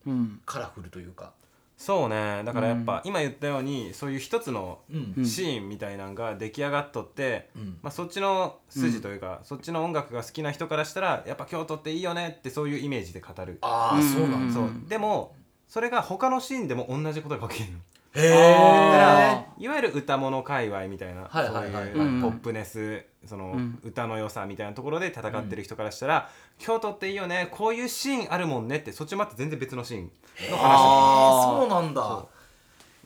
[0.07, 0.41] うん。
[0.47, 1.33] カラフルというか。
[1.77, 2.43] そうね。
[2.45, 4.79] だからやっぱ今言ったようにそういう一つの
[5.25, 7.79] シーンみたいなのが出来上がっとって、うん。
[7.83, 14.55] まあ、そっちの筋というか、そっちの音楽が好きな人からしたらやっぱ京都っていいよねってそういうイメージで語る、ああ、うんそうなんだ。
[14.55, 14.71] そう。
[14.89, 15.35] でも
[15.69, 17.79] それが他のシーンでも同じことが起きる
[18.15, 21.73] だからあいわゆる歌物界隈みたいな、はいはいはい。
[21.73, 22.23] そういううん。
[22.23, 23.79] ポップネスその、うん。
[23.83, 30.11] 歌の良さみたいなところで戦ってる人からしたら、京都っていいよねこういうシーンあるもんねってそっちまた全然別のシーン
[30.51, 32.03] の話そうなんだ。
[32.03, 32.29] そ。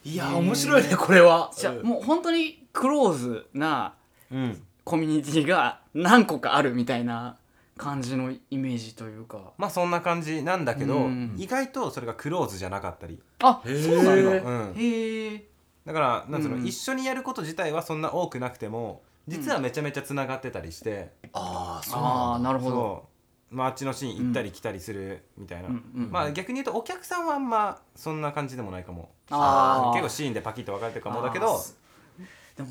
[0.05, 1.51] いや、面白いね、これは。
[1.57, 3.95] じゃあもう本当にクローズな
[4.31, 4.63] うん。
[4.85, 7.37] コミュニティが何個かあるみたいな
[7.79, 9.53] 感じのイメージというか。
[9.57, 11.35] まあそんな感じなんだけど、うん。
[11.39, 14.51] 意外とそれがクローズじゃなかったり、あへーそうなんだ。
[14.51, 15.49] うん、へえ
[15.87, 16.67] だからなんつうの、うん。
[16.67, 22.49] 一緒にやること自体はそんな多くなくても実はめちゃめちゃつながってたりして、ああ、そうああなんだ。
[22.53, 22.77] なるほど。
[22.77, 23.09] そ
[23.53, 25.85] う、まあ、あっちのシーン行ったり来たりするみたいな、うん。
[25.97, 26.11] うん。
[26.11, 29.11] まあ逆に言うとお客さんはあんまそんな感じでもないかも。
[29.31, 29.93] あー。
[29.93, 31.61] 結構シーンでパキッと分かれてるかもだけど。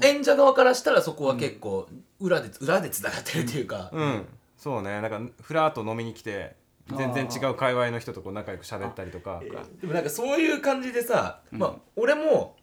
[0.02, 1.88] 演者側からしたらそこは結構
[2.20, 3.90] 裏で、裏で繋がってるっていうか。
[3.94, 5.02] うんそうね。
[5.02, 6.56] なんかフラーと飲みに来て
[6.96, 9.42] 全然違う界隈の人とこう仲良く喋ったりとか。
[9.82, 12.56] でもなんかそういう感じでさ、まあ、俺も、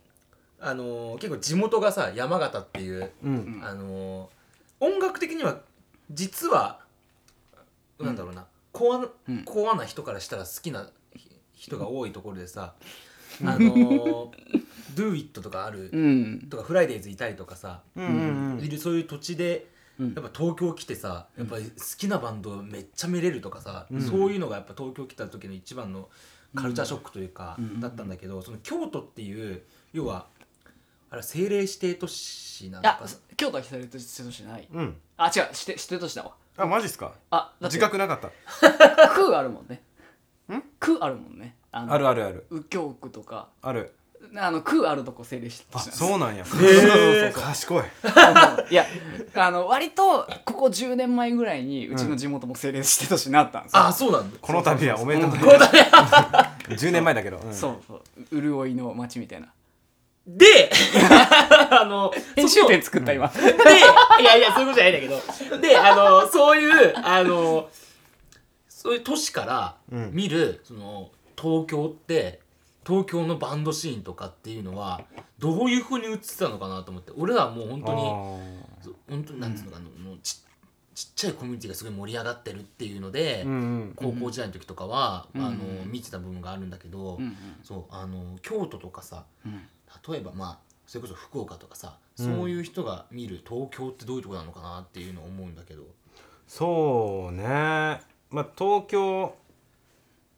[0.60, 3.60] あのー結構地元がさ、山形っていう、うん。
[3.62, 4.34] あのー
[4.80, 5.60] 音楽的には
[6.10, 6.80] 実は、
[8.00, 9.44] なんだろうなコア,、うん。
[9.44, 10.88] コアな人からしたら好きな
[11.54, 12.74] 人が多いところでさ、
[13.42, 14.30] あのー、
[14.96, 16.46] Do It とかある、うん。
[16.50, 18.64] とかフライデーズいたりとかさ、うんうん。
[18.64, 19.66] いるそういう土地で
[19.98, 20.14] うん。
[20.14, 24.02] やっぱ東京来てさやっぱり好きなバンドめっちゃ見れるとかさ、うん。
[24.02, 26.08] そういうのがやっぱ東京来た時の一番の
[26.54, 27.80] カルチャーショックというか、うん。
[27.80, 30.26] だったんだけどその京都っていう要は
[31.10, 34.68] あれ政令指定都市なのあか京都はされてしてとしない。
[34.72, 34.96] うん。
[35.16, 36.34] あ違うして指定都市だわ。
[36.56, 37.12] あマジっすか？
[37.30, 38.30] あ自覚なかった。
[39.14, 39.82] 区あるもんね。
[40.52, 40.62] ん？
[40.78, 41.56] 区あるもんね。
[41.72, 42.46] あるあるある。
[42.50, 43.48] 右京区とか。
[43.62, 43.92] ある
[44.36, 46.42] あの区あるとこ政令指定都あそうなんや。
[46.44, 47.32] へー。
[47.32, 47.82] 賢い。
[48.70, 48.84] いや
[49.34, 54.38] あの割とここ10年前ぐらいにうちの地元も政令指定都市になったんですよ、あそうなんだ。
[54.40, 55.30] この度はおめでとう。
[55.30, 57.54] ございこの度ます10年前だけど、うん。
[57.54, 58.02] そうそう。
[58.30, 59.48] 潤いの街みたいな。
[60.26, 60.70] で
[61.70, 63.28] あの編集点作った今。
[63.28, 63.40] で、
[64.22, 67.68] いやいや、そういうことじゃないんだけど、で、あの、そういう、あの、
[68.66, 70.10] そういう都市からうん。
[70.12, 72.40] 見る、その、東京って、
[72.86, 75.02] 東京のバンドシーンとかっていうのは、
[75.38, 78.02] どういう風に映ってたのかなと思って、俺らはもう本当に、
[79.08, 80.44] 本当に、なんつうのかな、もうち
[80.94, 89.62] ちっちゃいコミュニティがすごい盛り上がってるっていうので、うんうん高校時代の時とかは、うんあの見てた部分があるんだけど、うんそうあの京都とかさうん。
[90.08, 95.82] 例えばまあそれこそ福岡とかさ、うんそういう人が見る東京ってどういうとこなのかなっていうのを思うんだけど。
[96.46, 97.42] そうね。
[98.30, 99.34] まあ東京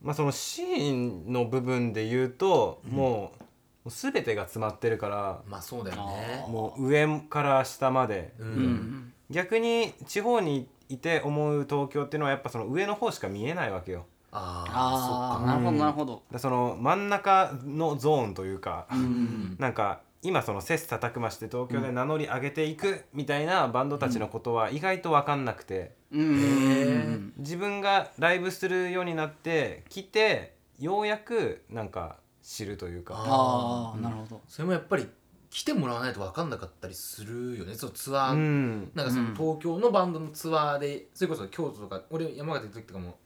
[0.06, 0.94] まあそのシー
[1.28, 6.44] ンの部分で言うと、もうもう全てが詰まってるからまあそうだよね。
[6.46, 8.32] あもう上から下まで。
[8.38, 8.50] ううん。
[8.50, 14.06] ん逆に地方にいて思う東京っていうのはやっぱその上の方しか見えないわけよ。
[14.30, 16.22] ああああなるほどなるほど。
[16.30, 19.56] でその真ん中のゾーンというかうん。
[19.58, 27.32] なんか今その切磋琢磨して東京で名乗り上げていくみたいなバンドたちのことは意外と分かんなくて、うん。
[27.38, 33.14] 自分がライブするようになって来てようやくなんか知るというか。
[33.16, 34.40] ああなるほど。
[34.48, 35.06] それもやっぱり
[35.48, 38.90] 来てもらわないと分かんなかったりするよねそのツアー、うん。
[38.96, 39.34] なんかそのうん。
[39.36, 43.16] 東京のバンドのツアーでそれこそ京都とか俺山形行った時とかも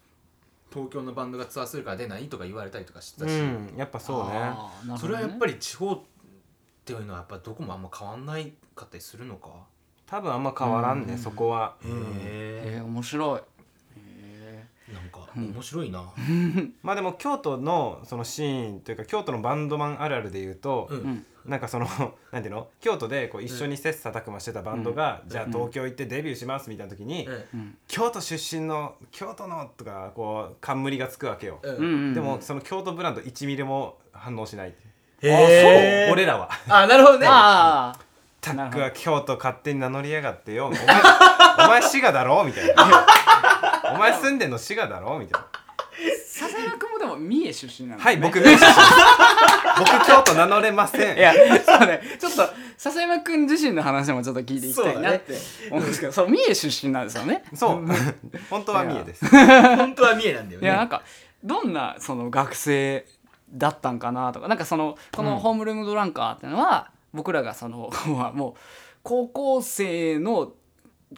[0.71, 3.75] 東京のバンドがツアーするから出ないとか言われたりとかしてたし、うん。
[3.77, 4.31] やっぱそうね。
[4.35, 4.99] あーなるほどね。
[5.01, 6.05] それはやっぱり地方
[6.81, 9.49] っていうのはやっぱどこもあんま変わんないかったりするのか？
[10.07, 11.19] 多分あんま変わらんね、うん。
[11.19, 13.41] そこは、へへええ面白い。
[13.99, 16.03] へなんか面白いな。
[16.83, 20.99] まあでも京都のそのシーンというか京都のバンドマンあるあるで言うと、うん。
[20.99, 21.27] えうん。
[21.47, 21.87] なんかその
[22.33, 22.69] なんていうの？
[22.81, 25.53] 京都でこう一緒に切磋琢磨してたバンドが、じゃあうん。
[25.53, 27.79] 東京行ってデビューしますみたいな時に、えうん。
[27.87, 34.75] 京都出身の京都のとかこう冠がつくわけよ、えうんうんでもその京都ブランド1ミリも反応しない
[35.23, 36.13] へー。
[36.13, 36.49] 俺らは。
[36.69, 37.27] あなるほどね。
[37.29, 37.99] ああ
[38.41, 40.67] タックは京都勝手に名乗りやがってよ。
[40.69, 40.79] お前
[41.67, 42.43] お前滋賀だろ？
[42.45, 43.07] みたいな。
[43.95, 45.19] お前住んでんの滋賀だろ？
[45.19, 45.47] みたいな。
[46.27, 48.81] 笹山君もでも三重出身なのはい僕名刺します。
[49.79, 51.19] 僕京都名乗れません。
[51.19, 51.35] いや
[51.67, 52.01] そうね。
[52.19, 55.35] ちょっと笹山君自身の話もちょっと聞いていきたいなって
[55.71, 57.45] 思うんですけどそう三重出身なんですよね。
[57.55, 57.87] そう。
[58.49, 59.27] 本当は三重です。
[59.29, 60.67] 本当は三重なんだよね。
[60.67, 61.03] いやなんか
[61.45, 63.05] どんなその学生
[63.53, 68.55] だったんかなとかなんかそのこのホームルームドランカーっていうのは、僕らがその まあもう
[69.03, 70.53] 高校生の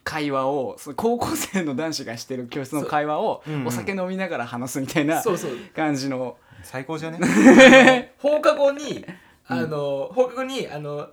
[0.04, 5.52] 会話を高校生の男子がしてる教室の会話をお酒飲みながら話すみたいなそうそう。
[5.76, 6.36] 感じの。
[6.62, 7.18] 最高じゃね？
[8.18, 9.04] 放課後に
[9.48, 11.08] あの放課後にあの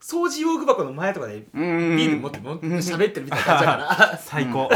[0.00, 3.76] 掃除用具箱の前とかでビうんール持っても喋ってるみたいな感じだか
[4.12, 4.18] ら。
[4.24, 4.68] 最高。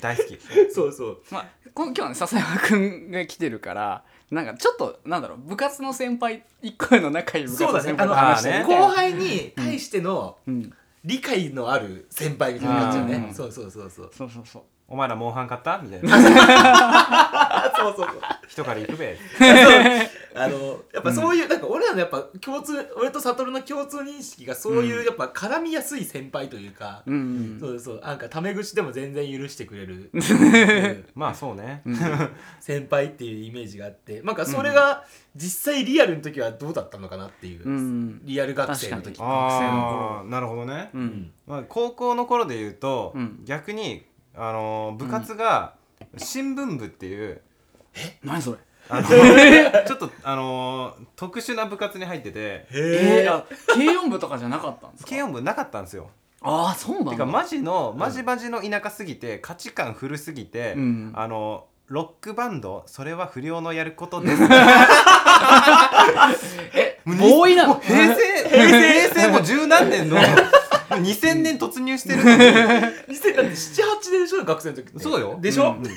[0.00, 0.38] 大好き。
[0.72, 1.18] そうそう。
[1.30, 10.72] まあ、こ今日はね笹山君が来てるからなんかちょっとなんだろう部活の先輩一個の仲いい部活そうだねあのの先輩と話してるみたいな後輩に対してのうん。
[11.04, 13.26] 理解のある先輩みたいな感じだね。
[13.28, 13.34] うん。
[13.34, 14.10] そうそうそうそう。
[14.16, 14.62] そうそうそう
[14.92, 15.78] お前らモンハン買った？
[15.78, 16.10] みたいな。
[16.14, 18.20] あ そうそうそう。
[18.46, 19.16] 人から行くべ。
[20.34, 27.18] あのやっぱそういう、なんか俺らのやっぱ共通俺と悟の共通認識がそういうやっぱ絡みやすい先輩というか、うんう
[27.56, 28.00] んそうそう。
[28.00, 30.10] なんかタメ口でも全然許してくれる。
[30.12, 31.82] う んまあそうね。
[32.60, 34.20] 先輩っていうイメージがあって。
[34.20, 38.20] なんかそれが実際リアルの時はどうだったのかなっていう、うん。
[38.24, 39.18] リアル学生の時。
[39.18, 41.30] 確か学生のああなるほどね、うん。
[41.46, 43.40] まあ、高校の頃で言うと、うん。
[43.44, 44.04] 逆に、
[44.36, 45.74] あのー部活が
[46.16, 47.40] 新聞部っていう、
[48.24, 48.58] 何それ？
[48.88, 55.10] あのちょっと、あのー特殊な部活に入っててえー、あ軽音部とかじゃなかったんですか？
[55.10, 56.10] 軽音部なかったんですよ。
[56.40, 57.10] ああそうなんだ。
[57.12, 61.12] てかマジのマジマジの田舎すぎて価値観古すぎて、うん。
[61.14, 64.42] あのロックバンドそれは不良のやることです。
[66.74, 67.78] えボーイなの？
[67.80, 70.16] 平成平成平成もう十何年の
[71.00, 72.36] 2000年突入してるのに。
[73.08, 74.98] 2000だって78年でしょ学生の時って。
[74.98, 75.38] そうよ。
[75.40, 75.96] でしょ、うんうん。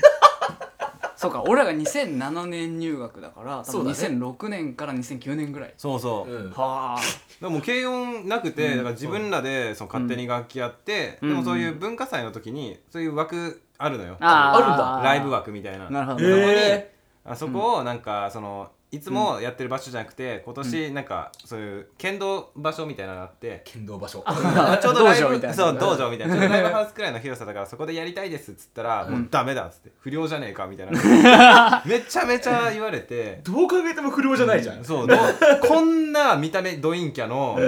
[1.16, 3.96] そうか俺らが2007年入学だから多分そうだね。
[3.96, 5.74] 2006年から2009年ぐらい。
[5.78, 6.50] そうそう、うん。
[6.50, 7.00] はあ。
[7.40, 8.76] でも軽音なくて、うん。
[8.76, 11.28] だから自分らでその勝手に楽器やって、うん。
[11.30, 15.00] でもそういう文化祭の時にそういう枠あるのよ、あるんだ。
[15.02, 15.90] ライブ枠みたいな。
[15.90, 24.22] なるほど、へえあそこをなんかそのいつもやってる場所じゃなくて今年なんかそういう剣道場所みたいなのがあって、剣道場所。
[24.24, 25.56] あ ちょうどライブ道場みたいな。
[25.56, 26.34] そう道場みたいな。
[26.34, 31.82] ちょうどライブハウスくらいの広さだからそこでやりたいですっつったら、もうダメだっつって不良じゃねえかみたいな。
[31.84, 33.40] めちゃめちゃ言われて。
[33.42, 35.18] どう考えても不良じゃないじゃん、そうどう
[35.60, 37.62] こんな見た目ドインキャのク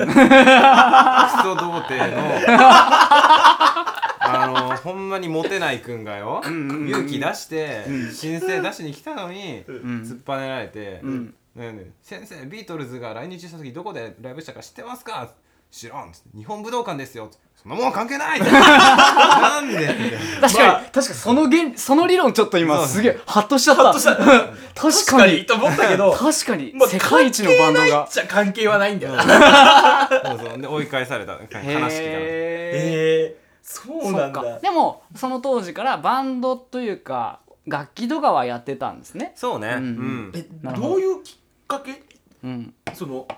[1.43, 2.23] ソ童貞の
[4.43, 9.65] あのほんまにモテないくんがよ勇気出して申請出しに来たのにん。
[10.05, 11.01] 突っぱねられて
[12.03, 15.31] 先生ビートルズが来日した時どこでライブしたか知ってますか？
[15.71, 17.31] 知らん日本武道館ですよ。
[17.55, 19.87] そんなもんは関係ない なんで？
[20.41, 23.83] 確かに、確かにその原その理論ちょっと今すげえハッとしちゃった。
[23.83, 24.17] ハッとした。
[24.81, 25.45] 確かに。
[25.45, 26.73] と思ったけど 確かに。
[26.75, 27.87] まあ世界一のバンドが。
[27.87, 30.09] 関係ないっちゃ関係はないんだよな。
[30.09, 30.59] そうそう。
[30.61, 31.33] で追い返された。
[31.33, 31.87] 話聞いたの。
[31.91, 34.43] へええー、そうなんだ。
[34.43, 34.59] か。
[34.61, 39.33] でもその当時からバンドというか楽器とかはやってたんですね。
[39.37, 39.75] そうね。
[39.75, 40.31] ううん。
[40.31, 40.73] ん、えど。
[40.73, 42.03] どういうきっかけ？
[42.43, 42.75] うん。
[42.95, 43.29] その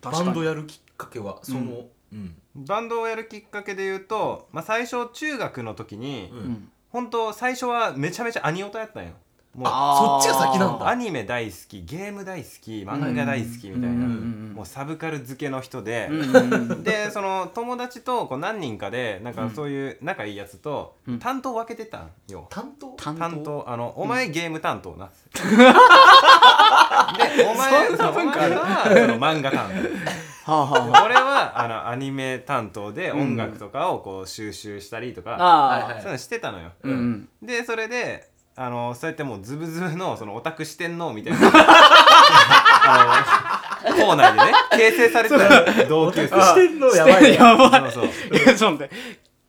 [0.00, 1.40] バンドやるきっかけは？
[1.42, 2.36] そのうん。
[2.54, 6.38] バンドをやるきっかけで言うと、まあ、最初中学の時に、うん。
[6.38, 6.72] うん。
[6.90, 9.10] 本当最初はめちゃめちゃアニオタやったんよ
[9.54, 10.22] もうあー。
[10.22, 10.88] そっちが先なんだ。
[10.88, 13.92] アニメ大好きゲーム大好き漫画大好きみたいな、うん。
[13.92, 16.82] うんもうサブカル漬けの人で、うんうんうん。
[16.84, 21.18] でその友達とこう何人かでなんかそういう仲いいやつとうん。
[21.18, 22.88] 担当分けてたんよ、担当？
[22.98, 23.20] 担当。
[23.20, 23.64] 担当？
[23.68, 25.10] あのお前ゲーム担当な、
[27.36, 28.60] でお前そんな文化ある？
[28.60, 29.70] お前はその漫画担
[30.44, 30.52] 当。
[30.52, 36.02] はあはあは俺はあのアニメ担当で音楽とかをこう収集したりとか、ああはいはい。
[36.02, 37.28] そういうのしてたのよ、うんうん。
[37.46, 38.29] でそれで
[38.62, 41.38] あのそうやってもうズブズブのそのオタク四天王みたいな。
[42.82, 46.28] あの校内でね形成されてた同級生。
[46.28, 48.36] してんのやばいねやばいそうそう。
[48.36, 48.88] いやちょっと待っ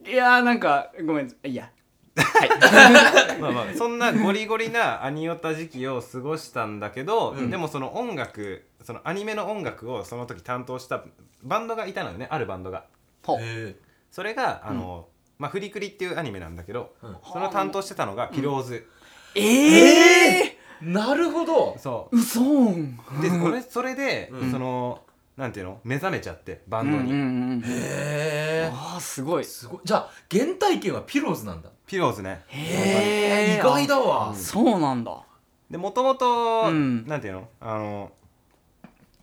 [0.03, 1.53] ていやーなんかごめんい。
[1.53, 1.69] や。
[3.41, 7.49] まあまあそんなゴリゴリなアニオタ時期を過ごしたんだけど、うん。
[7.49, 11.03] でもその音楽そのアニメの音楽をその時担当した
[11.43, 12.85] バンドがいたのよねあるバンドが。
[13.25, 13.39] ほう。
[13.41, 13.75] へ
[14.09, 17.17] それがあの、まあ、フリクリっていうアニメなんだけど、うん。
[17.29, 18.87] その担当してたのがピローズ、
[19.35, 20.87] ええー。
[20.89, 21.77] なるほど。
[21.77, 22.17] そう。
[22.17, 24.51] うそーんで俺それで、うん。
[24.51, 25.01] その
[25.37, 25.79] なんていうの？
[25.83, 27.63] 目覚めちゃってバうんうんンドに、うん。
[27.63, 29.45] へえああすごい。
[29.45, 29.79] すごい。
[29.85, 31.69] じゃあ原体験はピローズなんだ。
[31.85, 32.43] ピローズね。
[32.47, 34.33] へえ意外だわ。
[34.35, 35.23] そうなんだ。
[35.69, 37.05] でもともとうん。
[37.07, 37.47] なんていうの？
[37.59, 38.11] あの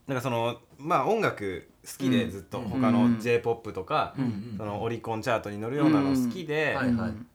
[0.07, 2.31] なんかそのまあ音楽好きでうん。
[2.31, 2.65] ずっと、うん。
[2.69, 3.19] 他のうん。
[3.19, 4.55] J p o p とか、うん。
[4.59, 6.77] そのオリコンチャートに乗るようなの好きで、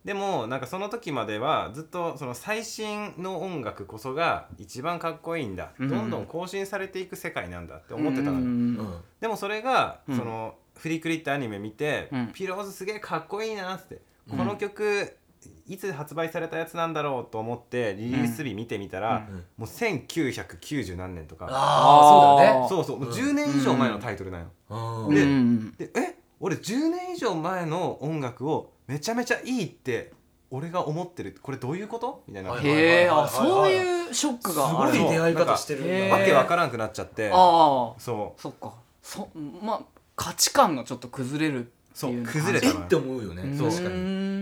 [0.06, 5.89] でもなんかその時まではずっとその最新の音楽こそが一番かっこいいんだ、うん。
[5.89, 10.18] どんどん更新されていく世界なんだって思ってたのでもそれが、うん。
[10.18, 12.32] そのフリクリってアニメ見て、うん。
[12.34, 14.38] ピローズすげえかっこいいなって、うん。
[14.38, 15.18] この曲
[15.67, 19.36] いつ発売されたやつなんだろうと思ってリリース日見てみたら、うん。
[19.36, 22.69] もう1990何年とか、ああそうだよね。
[22.69, 22.99] そうそう。
[22.99, 25.15] もううん10年以上前のタイトルなんよ、うん。
[25.15, 25.71] でうん。
[25.73, 26.15] でえ？
[26.39, 30.12] 俺10年以上前の音楽をめちゃめちゃいいって
[30.52, 31.38] 俺が思ってる。
[31.41, 32.23] これどういうこと？
[32.28, 34.97] みたいな、はいへえあそういうショックすがある。
[34.97, 37.32] のごい出会い方してるわけわからんくなっちゃって。
[37.32, 38.41] ああそう。
[38.41, 38.73] そっか。
[39.02, 39.30] そ
[39.62, 39.82] まあ
[40.15, 43.56] 価値観がちょっと崩れるってそいうう崩れたえって思うよね。
[43.58, 43.96] そう確かに。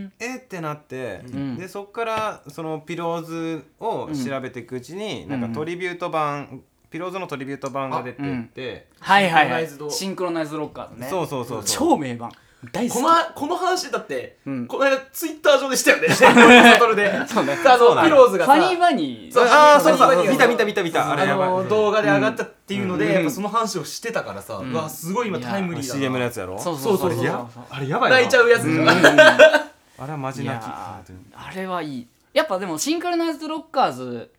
[0.03, 1.57] にえってなって、ん。
[1.57, 5.29] でそっからそのピローズを調べていくうちに、ん。
[5.29, 9.67] なんかトリビュート版ピローズのトリビュート版が出てって、はいはいはい。
[9.67, 11.07] シンクロナイズドシンクロナイズロッカーズね。
[11.09, 11.89] そうそうそうそう。
[11.89, 12.31] 超名盤
[12.71, 13.01] 大好き。
[13.01, 14.67] このこの話だって、うん。
[14.67, 16.09] この間ツイッター上でしたよね。
[16.09, 16.33] サ
[16.77, 17.11] トルで。
[17.27, 17.57] そうね。
[17.65, 18.55] あうなんやピローズがさ。
[18.55, 19.33] ファニーバニー。
[19.33, 20.27] そうああそうそう。
[20.29, 20.83] 見た見た見た。
[20.83, 21.49] 見たあれあやばい。
[21.49, 23.13] の動画で上がったっていうので、うん。
[23.13, 25.99] やっぱその話をしてたからさ、うわすごい今タイムリーだな。
[25.99, 26.59] CM のやつやろ？
[26.59, 27.11] そうそうそう。
[27.13, 28.15] そうあれやあれやばいな。
[28.17, 30.63] 泣いちゃうやつん あれはマジ泣き。
[30.65, 34.31] いや本当にあれはいいやっぱでもシンクロナイズドロッカーズ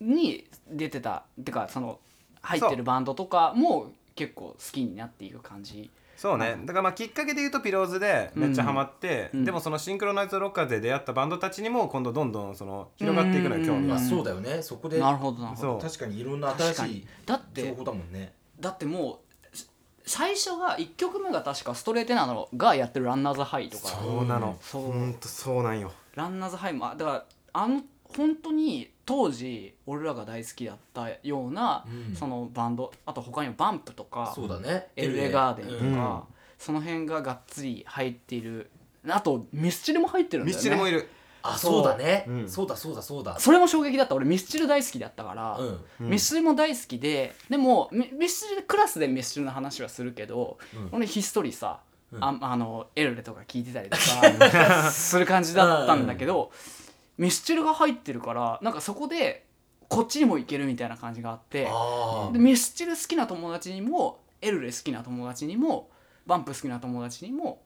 [0.00, 1.24] に出てた。
[1.44, 1.98] てかその
[2.42, 5.90] 入ってるバンドとかも結構好きになっていく感じ
[6.24, 6.56] そうね。
[6.64, 9.44] だからまあきっかけで言うとピローズでめっちゃハマって、うん。
[9.44, 14.62] でもそのシンクロナイズロッカーズで出会ったバンドたちにも今度どんどんその広がっていくのよ興味まあがうんそうだよね。
[14.62, 15.78] そこでなるほどなるほど。
[15.78, 17.06] 確かにいろんな新しい
[17.52, 19.20] 情報だもんねだっても
[19.52, 19.68] うし
[20.06, 23.88] 最初が1曲目が確かストレートなのがやってる「ランナーズハイ」とか。
[23.88, 24.56] そうなの。
[24.62, 25.92] そうほんとそうなんよ。
[26.14, 27.82] ランナーズハイもあだからあの
[28.16, 32.16] 本当に当時俺らが大好きだったような、うん。
[32.16, 34.88] そのバンドあと他にもバンプとかそうだね。
[34.96, 36.20] エルレガーデンとか、うん。
[36.58, 38.70] その辺ががっつり入っている。
[39.08, 40.56] あとミスチルも入ってるんだよね。
[40.56, 41.08] ミスチルもいる。
[41.42, 41.84] あそう。
[41.84, 42.48] だね、うん。
[42.48, 43.38] そうだそうだそうだ。
[43.38, 44.14] それも衝撃だった。
[44.14, 45.80] 俺ミスチル大好きだったから、うん。
[46.00, 50.88] うんミスチルも大好きででもミミスチルクラスでミスチルの話はするけど、うん。
[50.92, 52.24] 俺ひっそりさ、うん。
[52.24, 56.50] ああのエルレとか聞いてたりとか する感じだったんだけど、
[57.18, 59.44] ミスチルが入ってるからなんかそこで
[59.88, 65.90] こっちにも行けるみたいな感じがあってあでミスチル好きな友達にもエルレ好きな友達にも
[66.26, 67.60] バンプ好きな友達にも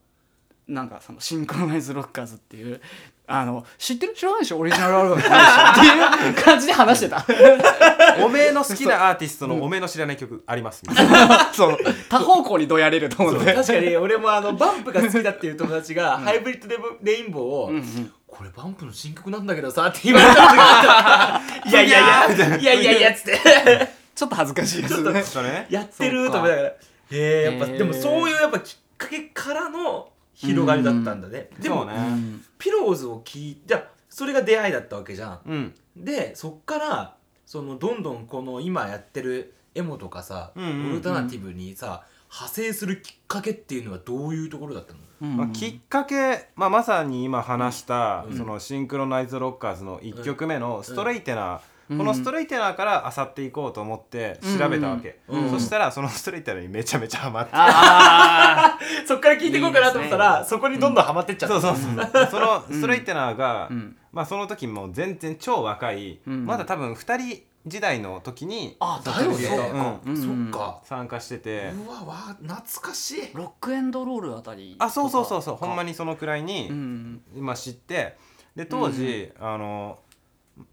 [0.67, 2.79] なんかそのシンクロナイズロッカーズっていう
[3.25, 4.13] あの知ってる？
[4.13, 4.57] 知らないでしょ？
[4.59, 7.25] オリジナルアルバムっていう感じで話してた。
[8.23, 10.83] おめえの好きなアーティストのおめえの知らない曲あります。
[11.53, 11.77] そう。
[12.09, 13.53] 多方向にどやれると思って。
[13.53, 22.57] 確かに俺もあのバンプが好きだっていう友達が、ハイブリッドレインボーを、うんうんこれバンプの新曲なんだけどさって言われた時があったいやいやいや。
[22.57, 23.37] いやいやいやっつって。
[24.15, 25.01] ちょっと恥ずかしいです
[25.41, 25.67] ね。
[25.69, 26.69] やってると思いながら。
[26.69, 26.75] へ
[27.11, 31.49] えやっぱでもそういうやっぱきっかけからの広がりだったんだね。
[31.59, 35.39] でもねうんピローズを聞いてじゃあそれが出会いだったわけじゃん。
[35.45, 35.75] うん。
[35.95, 37.15] でそっから
[37.45, 40.91] そのどんどんこの今やってるエモとかさ、うんうんうん。
[40.91, 48.37] オルタナティブにさ派生するきっかけっていうのはどういうところだったの、うんまあ、きっかけ、まあ、まさに今話した、うん。
[48.37, 51.59] そのシンクロナイズロッカーズの1曲目のストレイテナー、
[51.89, 51.97] うん。
[51.97, 55.43] このストレイテナーから漁っていこうと思って調べたわけ、うん。
[55.45, 55.49] うん。
[55.51, 60.45] そしたらそのストレイテナーにめちゃめちゃハマって、あそっから聞いていこうかなと思ったらね。
[60.45, 63.97] そこにどんどんハマってっちゃった、そうそうそう、そのストレイテナーが、うん。
[64.11, 66.45] まあ、その時もう全然超若い、うん。
[66.45, 69.37] まだ多分2人時代の時にあだよね。
[69.37, 70.81] そうんうんそっか。
[70.83, 73.31] 参加してて、うわわ懐かしい。
[73.33, 74.75] ロックエンドロールあたり。
[74.79, 75.55] あそうそうそうそう。
[75.55, 77.21] ほんまにそのくらいに、うん。
[77.35, 78.17] 今知って。
[78.55, 79.99] で当時、あの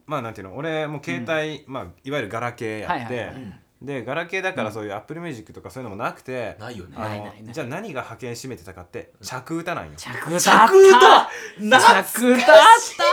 [0.06, 3.60] まあなんていうの俺もう携帯、まあ、いわゆるガラケーやって、はいはいはい。
[3.82, 6.96] でガラケーだからそういう Apple Music とかそういうのもなくて、ないよね。
[7.52, 9.92] じゃあ何が覇権占めてたかって着歌なんよ。
[9.96, 10.40] 着歌。
[10.40, 11.28] 着歌。
[11.60, 12.52] な着歌。
[12.54, 13.04] あった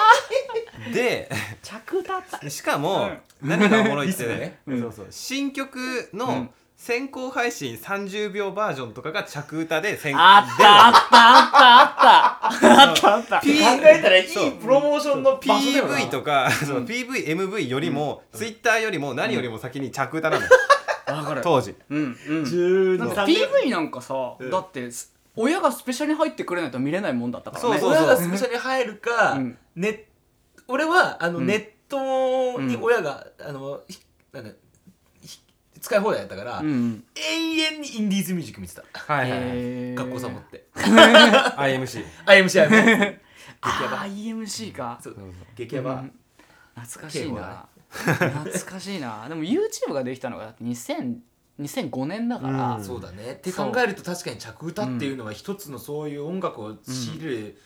[0.91, 1.29] で
[1.61, 3.11] 着歌あったしかも、
[3.41, 5.07] 何がおもろいって、そうそう。
[5.09, 6.49] 新曲うのん。
[6.75, 12.79] 先行配信30秒バージョンとかが着歌で先あったあったあった。
[12.89, 13.41] あったあったあった。
[13.41, 14.27] 考えたらいい
[14.59, 20.45] プロモーションの PV とか、その PVMV よりも、Twitter よりも何よりも先に着歌なの。
[21.41, 21.75] 当時。
[21.89, 22.43] うんうん。
[22.43, 24.89] 10なんか PV なんかさだって
[25.35, 27.79] 親がスペシャルに入ってくれないと見れないもんだったからね。
[27.79, 29.57] そう親がスペシャルに入るか、うん。
[29.75, 30.05] ね、
[30.73, 31.45] 俺はあの、うん。
[31.45, 33.99] ネットに親が、あのひ
[34.31, 34.49] なんだ
[35.21, 35.39] ひ
[35.79, 38.83] 使い放題やったから、うん永遠にインディーズミュージック見てた。
[38.91, 40.65] はいはいはい、学校サボって。
[40.73, 43.21] IMC IMC やめ
[43.61, 44.99] あー EMC か。
[44.99, 45.15] そう。
[45.15, 46.13] そう激ヤバ、うん。
[46.75, 49.29] 懐かしい敬語な懐かしいな。
[49.29, 51.17] でも YouTube ができたのがだって2000
[51.59, 52.83] 2005年だから、うん。
[52.83, 53.33] そうだね。
[53.33, 57.57] って考えると確かに着歌っていうのは一つのそういう音楽を仕入れる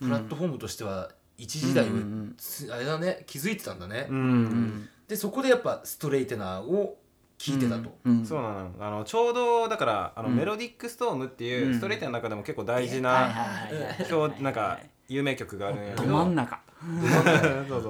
[0.00, 6.98] プラットフォームとしては一時代を、うんうんつあれだね気づいてたんだね、うん、うんでそこでやっぱストレイテナーを
[7.38, 8.26] 聴いてたと、うん。
[8.26, 10.36] そうなのあのちょうどだからあの、うん。
[10.36, 11.74] メロディックストームっていう、うん。
[11.74, 13.26] ストレートの中でも結構大事なは
[13.70, 16.08] いはい今日なんか有名曲があるんやけど。
[16.08, 16.60] ど真ん中。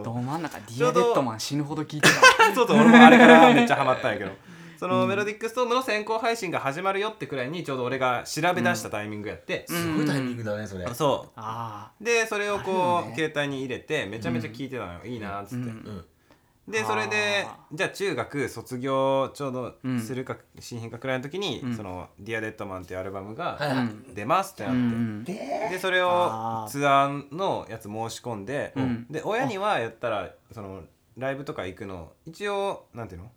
[0.04, 0.58] ど真ん中。
[0.58, 2.54] ディアデッドマン死ぬほど聞いてた。
[2.54, 4.30] そうそう俺もあれからめっちゃハマったんやけど
[4.78, 9.76] そのメロディックストームの先行配信が始まるよってくらいにちょうど俺が調べ出したタイミングやって、うん。
[9.76, 12.04] すごいタイミングだねそれ、そあう。
[12.04, 13.14] でそれをこう、ね。
[13.16, 15.68] 携帯に入れてめちゃめちゃ聴いてたのよ、いいなっつって、うん。
[15.68, 16.04] うん。
[16.68, 21.76] でそれであじゃあ中学卒業ちょうどうんするか新品かくらいの時に、うん。
[21.76, 25.24] その「ディアデッドマンっていうアルバムはいがうん出ますってなうって、ん。
[25.24, 29.06] でそれをツアーのやつ申し込んで、うん。
[29.10, 30.82] で親にはやったらその
[31.16, 33.30] ライブとか行くの一応なんていうの？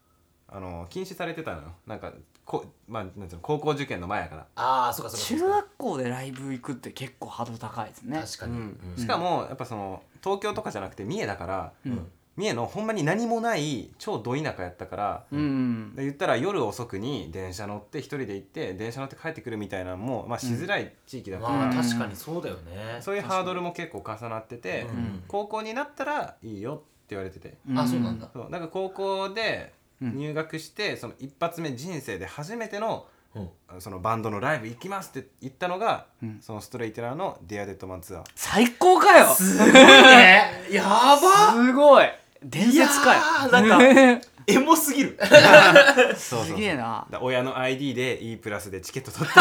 [0.51, 1.67] あの禁止されてたのよ。
[1.87, 5.55] なんかこ、まあ、なんていうの高校受験の前やから、ああそうかそうか中そうか。
[5.55, 8.19] 学校でライブ行くって結構ハードル高いですね。
[8.19, 8.79] 確かに、うん。
[8.91, 9.01] うん。
[9.01, 12.11] しかもやっぱその東京とかじゃなくて三重だから、うん。
[12.37, 15.95] 三重のほんまに何もない超ど田舎やったから、うん。
[15.95, 22.97] で言ったら夜遅くに電車乗って一人で行って電車乗って帰ってくるみたいなのも、まあ、しづらい地域だから、まあうん確かにそうだよね。
[23.01, 25.23] そういうハードルも結構重なってて、うん。
[25.27, 28.29] 高校になったらいいよって言われてて、あそうなんだ。
[28.33, 28.49] そう。
[28.49, 33.49] なんか高校でうん入学して、その一発目人生で初めてのうん。
[33.79, 36.39] そのバンドのライブ行きますって言ったのが、うん。
[36.41, 39.33] そのストレイテラーの「ディアデッドマンツアー最高かよ。
[39.33, 40.65] すごいね。
[40.69, 41.53] やば。
[41.53, 42.05] すごい。
[42.43, 43.21] 伝説かよ。
[43.21, 45.17] いやーなんか エモすぎる。
[46.17, 47.07] そうそうすげえな。
[47.09, 49.33] だ親の ID で E プラスでチケット取って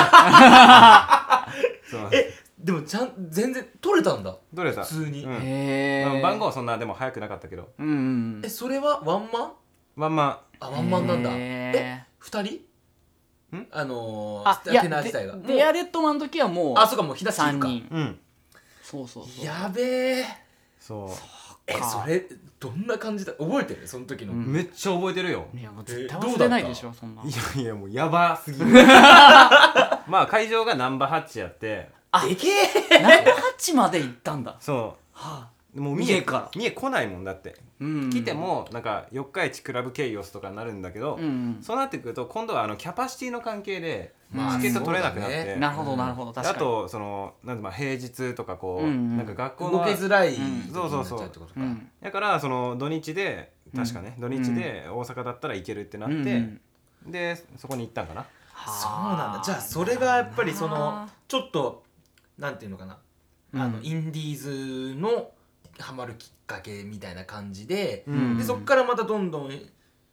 [1.91, 4.37] そうえでもちゃん全然取れたんだ。
[4.53, 5.25] どれさ普通に。
[5.25, 6.23] うん。
[6.23, 7.71] 番号はそんなでも早くなかったけど。
[7.79, 9.53] うんうんえそれはワンマン？
[9.97, 11.31] まんまあワンマンなんだ。
[11.33, 12.55] え二人？
[13.57, 13.67] ん？
[13.73, 17.89] あのー、あテナー自体がでデアデッドマンの時はもうあそうかもうひだしいる3か人。
[17.91, 18.19] うん。
[18.83, 19.45] そうそうそう。
[19.45, 19.83] やべ
[20.21, 20.25] え。
[20.79, 21.11] そ
[21.67, 22.27] えそれ
[22.59, 23.33] どんな感じだ？
[23.33, 23.87] 覚えてる？
[23.89, 25.47] その時の、うめっちゃ覚えてるよ。
[25.55, 28.67] いやもう絶え対忘れないでしょそんないやいやもうやばすぎる。
[28.73, 31.91] まあ会場がナンバーハッチやって。
[32.13, 33.01] あでけえ。
[33.01, 34.57] ナンバーハッチまで行ったんだ。
[34.61, 35.49] そはあ。
[35.57, 36.51] うもう三重三重から。
[36.55, 37.57] 三重来ないもんだって。
[37.81, 38.11] うん。
[38.11, 41.23] 来てもなんか四日市クラブケイオスとかになるんだけど、うん。
[41.23, 45.61] うんそうなってくると今度はあのキャパシティの関係でまあチケット取れなくなって、そうだね。
[45.61, 46.33] なるほどなるほど。
[46.33, 46.57] 確かに。
[46.57, 50.73] あとそのなんてまあ平日とかこう、うんうんなんか学校動のけづらいうん。
[50.73, 51.61] 時になっちゃってことか。
[51.61, 51.89] うん。
[52.03, 56.61] だからその土日で確かね、土日で大阪だったら行けるってなって、うん
[57.07, 57.13] うん。
[57.13, 58.27] でそこに行ったんかな。
[58.67, 59.43] そうなんだ。
[59.45, 61.85] じゃあそれがやっぱりそのはあちょっと
[62.39, 62.99] なんていうのかな、
[63.55, 63.85] あのうん。
[63.85, 65.31] インディーズの
[65.81, 68.39] ハマるきっかけみたいな感じで、うん。
[68.39, 69.51] でそこからまたどんどん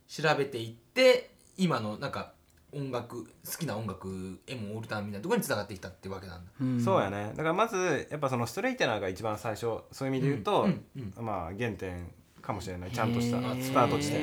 [0.08, 2.34] 調べていって今のなんか
[2.74, 6.52] 音楽好きな音楽エモオルタナみたいなところに繋がってきたってわけなんだ。
[6.62, 6.82] うん。
[6.82, 7.32] そうやね。
[7.36, 10.86] だからまずやっぱそのストレイテナーが一番最初そういう意味で言うと、うん。
[10.96, 11.26] うん。
[11.26, 12.12] まあ原点
[12.42, 12.92] かもしれない。
[12.92, 14.22] ちゃんとしたスタート地点。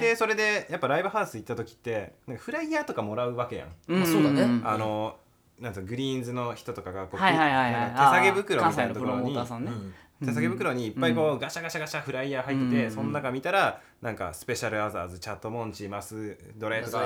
[0.00, 4.00] でそれでやっぱライブハウス行った時ってなんかフライヤーとかもらうわけやん、うん。
[4.00, 4.44] まあそうだね。
[4.44, 4.62] ん。
[4.68, 5.16] あの
[5.60, 7.90] なんつうのグリーンズの人とかがこう、はいはいはいはい。
[7.92, 9.36] 手提げ袋みたいなところに
[10.20, 12.90] 手提げ袋にいっぱいこうガシャガシャガシャフライヤー入ってて、うん。
[12.90, 17.02] その中見たらなんかスペシャルアザーズチャットモンチマスドレとか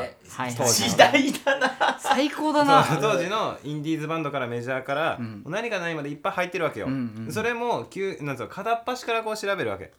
[0.57, 2.85] 当時時代だな最高だな。
[3.01, 5.43] 当時のインディーズバンドからメジャーから、うん。
[5.47, 6.89] 何が何までいっぱい入ってるわけよ、
[7.31, 9.93] それも急なんつうの片っ端からこう調べるわけ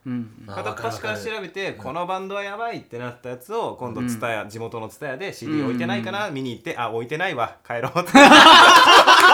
[0.48, 7.56] 片っ端から調べてこのバンドはやばいってなったやつを今度ツタヤ、地元のツタヤで CD 置いてないかな、見に行ってあ置いてないわ。
[7.66, 8.12] 帰ろうって。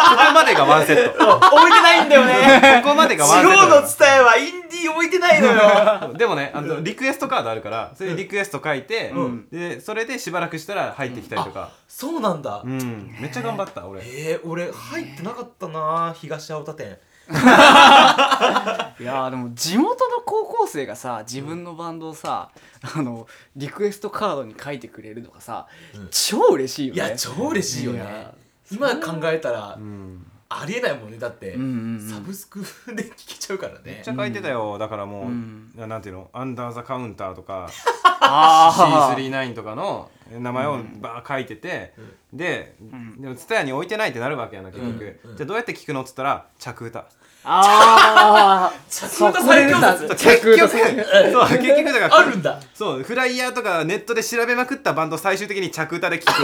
[0.07, 1.37] ここまでがワンセット。
[1.55, 2.81] 置いてないんだよね。
[2.83, 6.13] ここまでがワンセッ地方のト伝えはインディー置いてないのよ。
[6.17, 9.47] でもねあのリクエストカードあるからそれでリクエスト書いて、うん。
[9.49, 12.61] でそれでしばらくしたら入ってきたりとか、そうなんだ。
[12.63, 13.15] うん。
[13.19, 14.01] めっちゃ頑張った俺。
[14.03, 16.97] えー、俺入ってなかったな東青田店。
[17.29, 22.51] いやーでも地元の高校生がさ自分のバンドをさ
[22.81, 26.07] あのリクエストカードに書いてくれるのがさ、うん。
[26.09, 27.01] 超嬉しいよね。
[27.07, 28.27] いや超嬉しいよね。
[28.71, 31.17] 今考えたらうんありえないもんね。
[31.17, 32.09] だって、うんうんうん。
[32.09, 32.61] サブスク
[32.95, 33.79] で聴けちゃうからね。
[33.85, 35.71] めっちゃ書いてたよ、だからもう、うん。
[35.75, 36.29] なんていうの？
[36.33, 37.69] アンダーザカウンターとか
[38.21, 41.93] あー C39 とかの名前をバー書いてて、
[42.31, 42.75] で、
[43.19, 45.31] でもツタヤに置いてないってなるわけやな結局、うん。
[45.31, 45.37] うん。
[45.37, 47.05] じゃあどうやって聞くのっつったら着歌。
[47.43, 48.77] あー。
[48.89, 52.59] 着歌最強説結局 そう結局だからあるんだ。
[52.73, 56.41] そうフライヤーとかネットで調べまくったバンド最終的に着歌で聞く。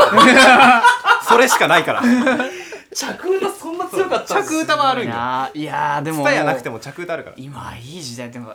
[1.27, 2.01] それしかないから
[2.93, 7.35] 着歌そんな強かった着歌はあるんいよやーいやーでもツタヤなくても着歌あるから。
[7.37, 8.53] 今いい時代でも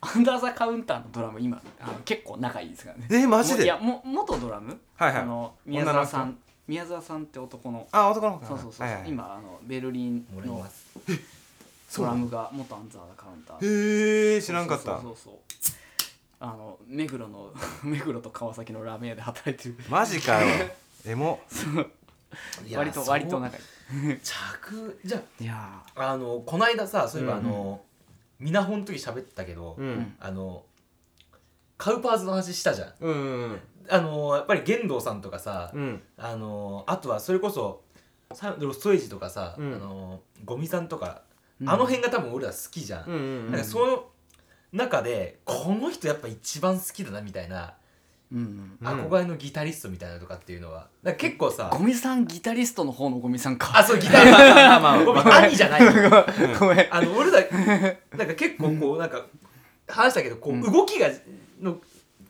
[0.00, 3.06] アンダーザカウンターのドラム今あの結構仲いいですからね。
[3.10, 3.64] えマジで？
[3.64, 4.78] いやも元ドラム？
[4.96, 5.22] はいはい。
[5.22, 6.38] あの宮沢さん。
[6.68, 7.86] 宮沢さんって男の。
[7.92, 8.46] あ男の子か。
[8.48, 10.64] そうそうそう、はいはい今あのベルリンの
[11.96, 14.84] ドラムが元アンダーザカウンターへえ知らんかった。
[14.84, 15.34] そうそうそうそう。
[16.40, 17.50] あの目黒の
[17.82, 19.76] 目黒と川崎のラーメン屋で働いてる。
[19.88, 20.46] マジかよ。
[21.06, 21.40] エモ。
[21.74, 21.86] いや
[22.74, 23.60] 割と割と仲い
[24.22, 27.44] 着じゃいいやああのこないださそういえばあうん。
[27.44, 27.80] の、
[28.38, 30.14] ミナホンの時喋ったけど、うん。
[30.20, 30.64] あの
[31.76, 32.92] カウパーズの話したじゃん。
[33.00, 33.60] うんうん
[33.90, 36.02] あのやっぱり玄道さんとかさ、うん。
[36.18, 37.82] あのあとはそれこそ
[38.34, 39.74] サロストエイジとかさ、うん。
[39.74, 41.22] あのゴミさんとか、
[41.60, 41.70] うん。
[41.70, 43.18] あの辺が多分俺ら好きじゃん、うんう
[43.48, 43.50] ん。
[43.52, 44.04] なんかその
[44.72, 47.74] 中でこの人やっぱ一番好きだなみたいな、
[48.32, 53.78] うん憧れのギタリストみたいなのとかっていうのはなんか結構さゴミさんギタリストの方のゴミさんか。
[53.78, 54.38] あそうギタリスト。
[54.54, 55.92] まあまあごめん兄じゃないの。
[56.60, 56.94] ごめん。
[56.94, 57.40] あの俺ら
[58.16, 59.24] なんか結構こうなんか
[59.86, 60.62] 話したけどこう、うん。
[60.62, 61.08] 動きが
[61.60, 61.78] の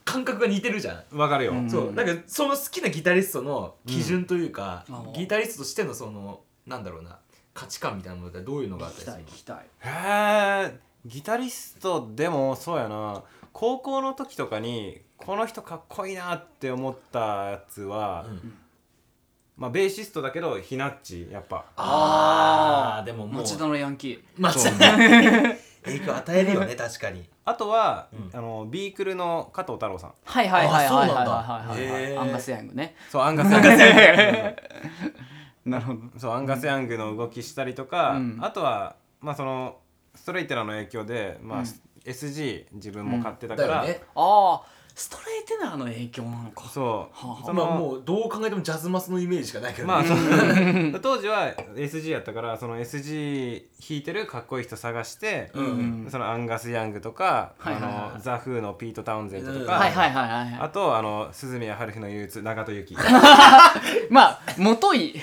[0.05, 1.53] 感覚が似てるじゃん、わかるよ。
[1.53, 1.69] うん。
[1.69, 5.13] そうなんかその好きなギタリストの基準というか、うん。
[5.13, 7.19] ギタリストとしてのそのなんだろうな
[7.55, 13.23] 価値観みたいなものってどういうのがあったりする聞きたいへえギタリストでもそうやな
[13.61, 18.55] 高校の時とかにこの人かっこいいなって思ったやつは、うん。
[19.57, 21.65] まあベーシストだけどひなっちやっぱ。
[21.75, 23.05] あー。
[23.05, 23.43] でももう。
[23.43, 24.21] 町田のヤンキー。
[24.41, 24.71] 町田
[25.83, 27.29] 影響与えるよね確かに。
[27.45, 28.31] あとは、うん。
[28.33, 30.13] あのビークルの加藤太郎さん。
[30.25, 31.31] はいはいはいはいはいあそうなんだ。
[31.33, 32.95] はいはいアンガスヤングね。
[33.11, 33.69] そうアンガスヤング。
[35.69, 36.01] なるほど。
[36.17, 38.39] そうアンガスヤングの動きしたりとか、うん。
[38.41, 39.79] あとはまあその
[40.15, 41.67] ストレイテラーの影響で、まあうん
[42.09, 44.01] SG 自分も買ってたから、だよね。
[44.15, 46.69] ああストレイテナーの影響なのか。
[46.69, 50.03] そう、そのまあもうどう考えてもジャズマスのイメージしかないけどね、まあ
[51.01, 55.69] 当時は SG やったからその SG 弾いてるかっこいい人探して、うんう
[56.09, 56.11] ん。
[56.11, 60.59] そのアンガス・ヤングとか、はいはいはいあのザ・フーのピート・タウンゼントとうんか、はいはいはいはいはい。
[60.63, 62.97] あとあの鈴宮春日の憂鬱長門由紀。
[64.11, 65.15] まあ元い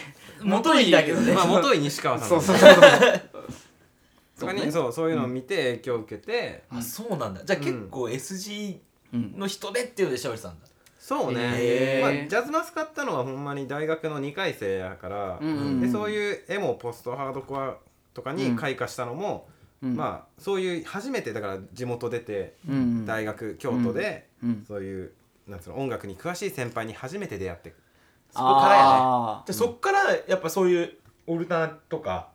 [0.42, 1.34] 元いだけどね。
[1.34, 2.30] まあ元井西川さん。
[2.30, 2.72] そうそうそう
[4.40, 7.44] とかにそうそういうのを見て影響を受けて、あそうなんだ。
[7.44, 8.78] じゃあ結構 SG
[9.14, 9.34] うん。
[9.38, 10.68] の人でっていうので調べてたんだ。
[11.00, 17.76] そうね、まあ、ジャズマス買ったのはほんまに大学の2回生やから、うんうんでそういうエモポストハードコア
[18.16, 19.48] とかに開花したのも、
[19.84, 19.96] うん。
[19.96, 25.12] まあそういう初めてだから地元出てうん大学京都で、うんそういう
[25.48, 27.76] なんつうの音楽に詳しい先輩に初めて出会って
[28.32, 28.86] そこからやね。
[28.90, 32.30] あじゃあそっからやっぱそういうオルタナとか、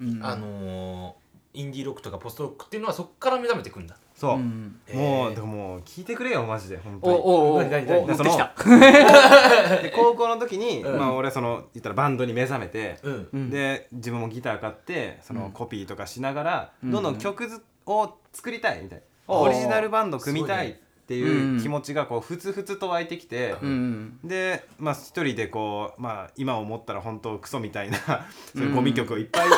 [0.00, 0.20] うん。
[0.24, 1.26] あのー
[1.56, 3.96] インディーロックとかポストロックっていうのはそっから目覚めてくんだ。
[4.14, 4.78] そう、うん。
[4.92, 7.18] もうでももう聞いてくれよマジで本当おに。
[7.18, 8.52] おおお何何何持ってきた
[9.82, 20.74] で高校の時に、うんまあ俺その言ったらバンドに目覚めて、うんうんで自分もギター買ってそのうんコピーとかしながら、うんどんどん曲ずを作りたいみたいな、おーオリジナルバンド組みたいっ
[21.06, 27.98] っていう気持ちがこうふつふつと湧いてきて、うんでまあ一人でこうまあ今思ったら本当クソみたいな
[28.52, 29.54] そういうゴミ曲をいっぱい、ね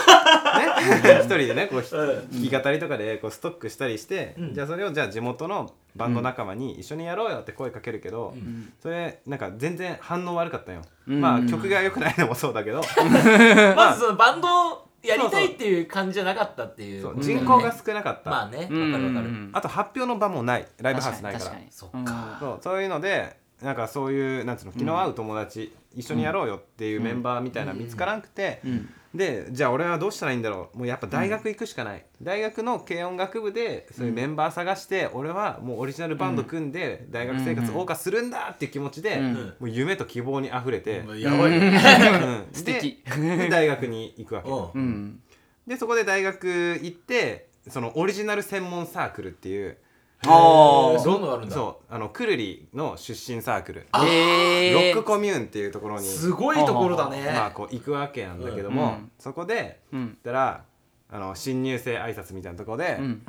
[1.21, 1.91] 一人でねこうひ
[2.51, 4.55] 弾き語りとかでこうストックしたりして、うん。
[4.55, 8.73] じゃあそれをじゃあ地元のバンド仲間に一緒にやろうよって声かけるけど、ん。
[8.81, 11.21] それなんか全然反応悪かったよ、うん。
[11.21, 12.81] まあ曲が良くないのもそうだけど、
[13.77, 17.15] まずそのバンドをやりたいっていう感じじゃなかったっていう。
[17.21, 19.27] 人口が少なかった、まあねわかうんるわかる。
[19.27, 19.51] うん。
[19.53, 20.67] あと発表の場もない。
[20.81, 21.45] ライブハウスないから。
[21.45, 21.69] 確かに。
[21.71, 22.11] そっ確か。
[22.11, 22.59] にかそう。
[22.63, 28.71] そういうのでなんかそういうなんつうの気の合う友達、一緒にやろうよっていうメンバーみたいなの見つからなくて、うん。
[28.71, 30.79] うんでじゃあ俺はどうしたらいいんだろう？
[30.79, 41.81] もうやっぱ大学行くしかない、大学の軽音楽部でそういうメンバー探して、俺はもうオリジナルバンド組んで大学生活を謳歌するんだっていう気持ちで、うんもう夢と希望にあふれて、やばいね。
[42.49, 42.53] うん。
[42.53, 43.03] 素敵。
[43.51, 44.51] 大学に行くわけ。
[44.51, 44.71] うん。
[44.75, 45.23] うん。
[45.67, 49.79] でそこで大学行ってそのオリジナル専門サークルっていう
[50.25, 50.99] あー。
[50.99, 51.21] そう。
[51.21, 51.55] のがあるんだ。
[51.55, 51.95] そう。
[51.95, 53.87] あのくるりの出身サークル。
[53.93, 57.25] ロックコミューンっていうところに、すごいところだね。
[57.27, 59.11] まあ、こう行くわけなんだけども、うん。
[59.19, 60.64] そこでうったら
[61.11, 63.23] あの新入生挨拶みたいなところで、うん。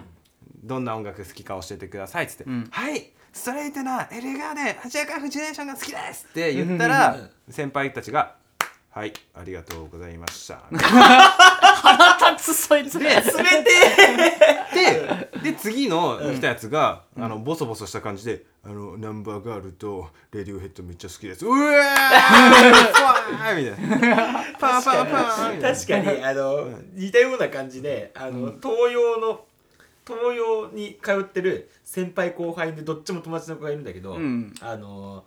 [0.64, 2.68] どんな音楽好きか教えてくださいっつって「うん。
[2.72, 7.16] はいストレートなエレガーデンアジアカフジェネレーションが好きです!」って言ったら、
[7.50, 8.36] 先輩たちが
[9.00, 13.32] 「はいありがとうございました」腹立つそいつで冷て
[14.74, 24.44] でで次の来たやつが、あのボソボソした感じで「あのナンバーガールとレディオヘッドめっちゃ好きです」うわーふわーみたいな。
[24.60, 29.46] パーパーパー確かにあの似たような感じであの東洋の
[30.06, 34.54] 東洋に通ってる先輩後輩でどっちも友達の子がいるんだけど、うん。
[34.60, 35.24] あの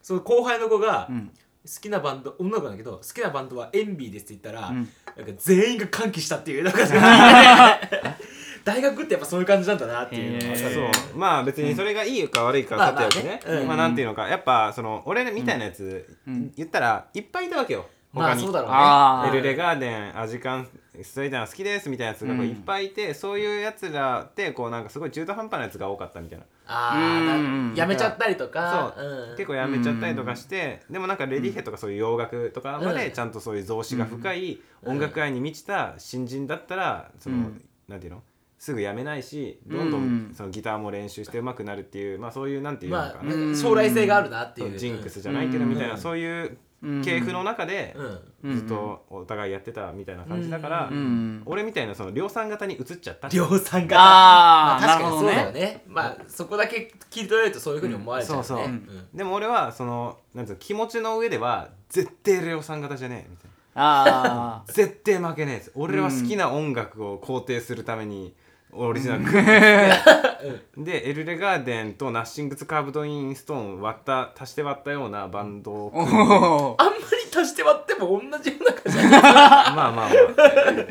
[0.00, 1.26] その後輩の子がうん。
[1.26, 1.43] 好
[1.80, 4.88] きなバンド女の子なんだけど好きなバンドはエンビーですって言ったら、うん。
[5.16, 6.80] なんか全員が歓喜したっていうなんか
[8.64, 11.18] 大学ってやっぱそういう感じなんだなっていうのが分かそう。
[11.18, 13.60] まあ別にそれがいいか悪いかまあさておきねまあね。
[13.60, 13.68] うん。
[13.68, 16.52] まあなんていうのかやっぱその俺みたいなやつうん。
[16.56, 17.86] 言ったらいっぱいいたわけよ。
[18.12, 19.38] まあ他にそうだろうね。
[19.38, 20.68] エルレガーデンアジカン
[21.02, 28.94] ストレイターが好きですみたいなやつがこううんいっぱいいて、そういうやつらってこうなんかすごい中途半端なやつが多かったみたいなあうんあやめちゃったりとか
[29.36, 37.64] 結構やめちゃったりとかして、でもなんかレディヘとかそういう洋楽とかまでちゃんとそういう造詞が深い音楽愛に満ちた新人だったらその、うん。
[37.88, 38.22] なんていうの？
[38.58, 39.90] すぐやめないしどん。
[39.90, 44.78] どうんんそのギターも練習して上手くなるっていうまあそういうなんていうのまあかな、うん将来性があるなっていう。
[44.78, 46.58] ジンクスじゃないけどみたいな、うんそういううん
[47.02, 47.96] 系譜の中で
[48.42, 48.58] うん。
[48.58, 50.96] ずっとお互いやってたみたいな感じだから、うん。
[50.96, 51.42] うん。
[51.46, 53.96] 俺みたいなその量産型に移っちゃった量産型。
[53.98, 55.82] あーま確かにそうだよなるほどね。
[55.86, 58.36] まあそこだけ切り取られるとそういうふうに思われちゃう。
[58.38, 58.66] ねそうそう。
[58.66, 58.88] うん。
[59.14, 63.54] でも俺はそのなんうの気持ちの上では絶対量産型じゃねえみたいな。
[63.76, 68.34] ああ 絶対負けねえです俺は好きな音楽を肯定するために
[68.76, 69.24] オリジナル。
[70.76, 76.12] ででエルレガーデンとナッシングズカーブドインストーン割った足して割ったようなバンドを組んで。
[76.14, 77.02] おあんまり
[77.34, 80.10] 足して割っても同じような感じまあまあまあ。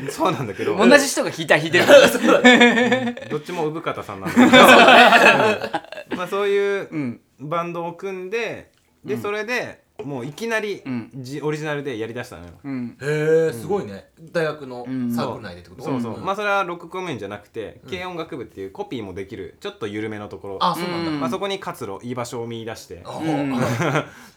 [0.09, 0.75] そうなんだけど。
[0.75, 1.85] ー同じ人が弾いたら弾いてる。
[1.85, 4.47] からそうだねどっちも産方さんなんだけど。
[6.17, 7.21] まあそういううん。
[7.39, 8.71] バンドを組んで
[9.03, 11.09] でそれでもういきなりうん。
[11.15, 12.53] じオリジナルでやりだしたのよ。
[12.63, 12.97] うん。
[13.01, 14.09] へえすごいね。
[14.31, 15.11] 大学のうん。
[15.13, 15.83] サークル内でってこと？
[15.83, 16.23] そうそう、ん。
[16.25, 20.57] まあそれはロックコミューンじゃなくて、軽音楽部っていうコピーもできるちょっと緩めのところ。
[20.61, 21.11] あそうなんだ。
[21.11, 21.19] うん。
[21.19, 23.01] まあ、そこに活路居場所を見出して。
[23.05, 23.49] あうん。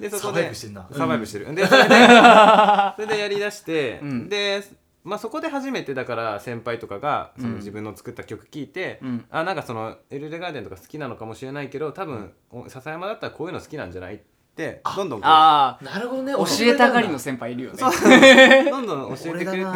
[0.00, 1.88] でそこでサバイブしてんなサバイブしてる、でそれで
[2.96, 4.28] それでやりだして、うん。
[4.28, 4.62] で、
[5.04, 7.56] まあ、そこで初めてだから先輩とかがそのうん。
[7.58, 9.24] 自分の作った曲聴いて、うん。
[9.30, 14.14] あなんかそのエルレガーデンとか好きなのかもしれないけど多分、お笹山だったらこういうの好きなんじゃない？
[14.14, 14.24] って
[14.56, 16.32] どんどんこうあなるほどね。
[16.32, 17.78] あ教えたがりの教先輩いるよね。
[18.70, 19.68] どんどん教えてくれて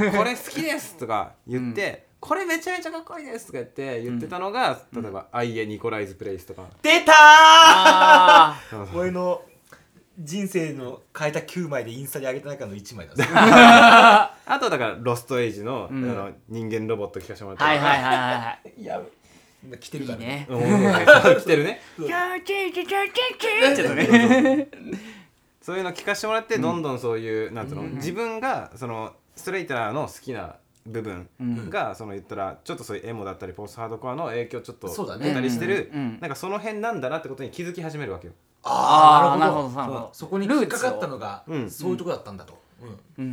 [0.00, 8.98] 俺「これ好きです」とか言って、これめちゃめちゃかっこいいです」とか言って言ってたのが、例えば「アイエニコライズプレイス」とか、出たー。
[8.98, 9.42] 俺の
[10.18, 16.10] 人生の変えた9枚でインスタに上げた中の1枚だぜ あとだから「ロストエイジの,、うん。
[16.10, 17.64] あの人間ロボット聞かせてもらって。
[17.64, 19.02] あはいはいはいはいはい
[19.80, 20.46] 来てるからいいね。
[20.48, 20.60] うん。
[21.40, 21.80] 来てるね。
[25.60, 27.94] そういうの聞かせてもらって、どんどんそういうなんつうの、うん。
[27.96, 30.56] 自分がそのストレーターの好きな
[30.86, 31.70] 部分うん。
[31.70, 35.26] が、その言ったらちょっとそういうエモだったりポストハードコアの影響ちょっとそうだね。
[35.28, 35.90] 出たりしてる、
[36.20, 38.32] なんかその辺なんだなってことに気づき始めるわけよ。
[38.62, 40.10] あーなるほなるほどどなるほど。
[40.12, 41.70] そこに引っかかったのがうん。
[41.70, 42.88] そういうとこだったんだとうん。
[42.88, 43.26] うんう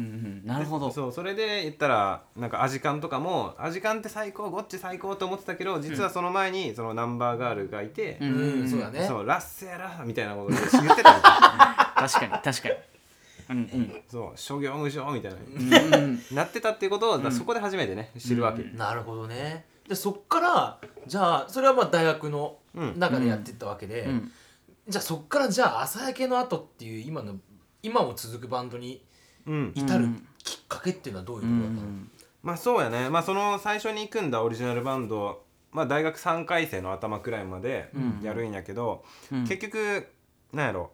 [0.44, 0.46] ん。
[0.46, 0.92] なるほど。
[0.92, 8.62] そうそれで言ったらなんかアジカンとかもアジカンって最高ゴッチ最高と思ってたけど実はその前にそのナンバーガールがいて、うん。
[8.62, 9.06] うんそうだね。
[9.08, 12.76] そうラッセラみたいなことで言ってたみたいな確かに確かに。
[13.48, 19.66] うんそう諸行無常みたいな、うんうんなってたっていうことを、だからそこで初めてね知るわけ、なるほどね。
[19.88, 23.00] でそっからじゃあそれはまあ大学のうん。
[23.00, 24.32] 中でやってったわけで、うん。
[24.90, 27.36] じゃあそっからじゃあ朝焼けの後っていう今の
[27.84, 29.02] 今も続くバンドにうん
[29.46, 30.28] 至るうん。
[30.44, 32.10] きっかけっていうのはどういうとうころだったの、ん
[32.44, 33.10] まあそうやね。
[33.10, 38.22] まあその最初に組んだオリジナルバンドまあ大学3回生の頭くらいまでうん。
[38.24, 39.42] やるんやけど、うん。
[39.48, 40.08] 結局
[40.54, 40.92] なんやろ。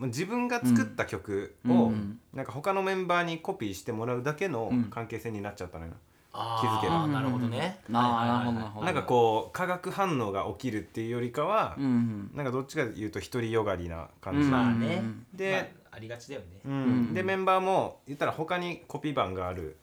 [0.00, 2.18] 自分が作った曲を、うん。
[2.34, 4.84] なんか他のメンバーにコピーしてもらうだけのうん。
[4.84, 5.92] 関係性になっちゃったのよ、
[6.32, 7.04] あ気づけば。
[7.04, 8.54] ーなるほどね、ああなるほどはいはいはい。
[8.54, 12.30] なるほどなんかこう化学反応が起きるっていうよりかは、うん。
[12.34, 14.50] なんかどっちかというと独りよがりな感じ、うん。
[14.50, 16.72] まあね、うんで、まあ、ありがちだよね、うん。
[16.72, 16.76] う
[17.10, 17.14] ん。
[17.14, 19.76] でメンバーも言ったら他にコピー版がある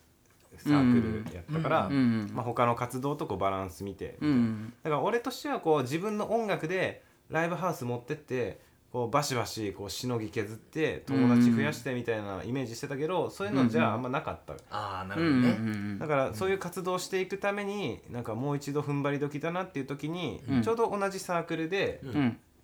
[0.58, 1.94] サークルやったから、うん。
[1.94, 2.32] うん。
[2.34, 4.74] まあ、他の活動とこうバランス見て、うん。
[4.84, 8.60] だから俺としてはこう自分の音楽でライブハウス持ってって
[8.92, 16.00] こうバシバシこうしのぎ削って友達増やしてみたいなイメージしてたけど、そういうのじゃあんまなかった、ああなうんるほどね、うん。
[16.00, 20.62] だからそういう活動をしていくためになんかもう一度踏ん張り時だなっていう時に、うん。
[20.64, 22.02] ちょうど同じサークルで、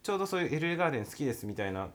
[0.02, 1.90] ちょうどそういう LA ガーデン好きですみたいな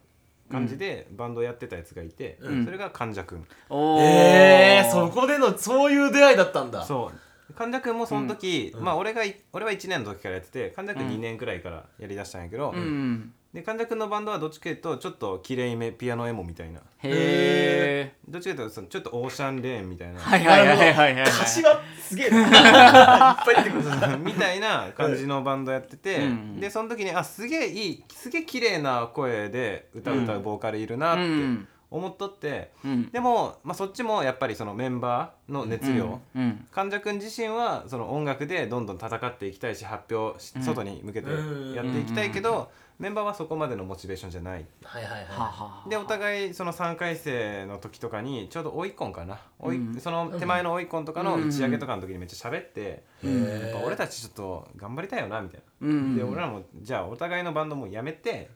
[0.51, 2.65] 感じでバンドやってたやつがいて、うん。
[2.65, 4.01] それが患者くん、おー。
[4.03, 6.85] えー、そこでのそういう出会いだったんだ。
[6.85, 7.55] そう。
[7.55, 8.85] 患者くんもその時、うん。
[8.85, 11.09] まあ俺がい俺は1年の時からやってて患者くん。
[11.09, 16.79] 2年くらいからやりだしたんやけど、うんで患者くんのバンドはどっちかというとちょっと綺麗めピアノエモみたいな。
[16.79, 21.15] へえどっちかというとそのちょっとオーシャンレーンみたいな、はいはいはいはいはい。
[21.15, 33.11] はい歌詞がすげえないっぱい出てくるみたいな感じのバンドやってて、うんでその時にあすげえいいすげえ綺麗な声で歌う歌うボーカルいるなってうん思っとって、うん。
[33.11, 37.17] でも、まあ、そっちもやっぱりそのメンバーの熱量、うん患者くん。
[37.17, 40.63] 自身はその音楽でどんどん戦っていきたいし発表し、うん。
[40.63, 41.31] 外に向けて
[41.75, 42.71] やっていきたいけど、
[43.01, 44.67] メンバーはそこまでのモチベーションじゃない。
[44.85, 45.89] はいはいはい。
[45.89, 50.01] でお互いその3回生の時とかにちょうど追いコンかな、追いうん。
[50.01, 53.43] その手前の追いコンとかの打ち上げとかの時にめっちゃ喋って、うん。
[53.43, 56.15] やっぱ俺たちちょっと頑張りたいよなみたいな、うん。
[56.15, 58.51] で俺らもじゃあお互いのバンドもやめて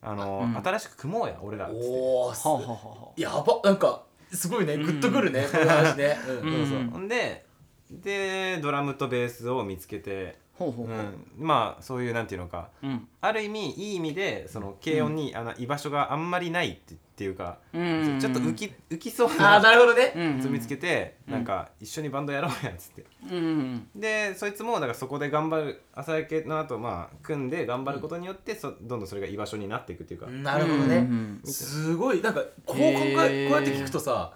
[0.00, 0.56] あの、うん。
[0.56, 1.86] 新しく組もうや俺らっつって。
[1.86, 4.78] おおはあはあはやばなんかすごいね。
[4.78, 6.48] グッとくるね、この話ね、うん。
[6.48, 6.90] うんそうそう。
[6.90, 7.44] ほんで
[7.90, 10.96] でドラムとベースを見つけて、ほうほうほう。
[10.96, 12.68] うん、まあそういうなんていうのか。
[12.82, 13.08] うん。
[13.20, 18.18] ある意味いい意味でその軽音に、あの居場所があんまりないってっていうか、うん。
[18.20, 23.04] ちょっと浮き浮きそうあなあなるほどね、 うんやつ見つけて、なんか一緒にバンドやろうやっつって。
[23.30, 32.20] うんでそいつもだからそこで頑張る朝焼けの後まあ組んで頑張ることによって、そどんどんそれが居場所になっていくっていうか、なるほどね、うんすごい。
[32.20, 33.46] なんかこう考へー。
[33.46, 34.34] えこうやって聞くとさ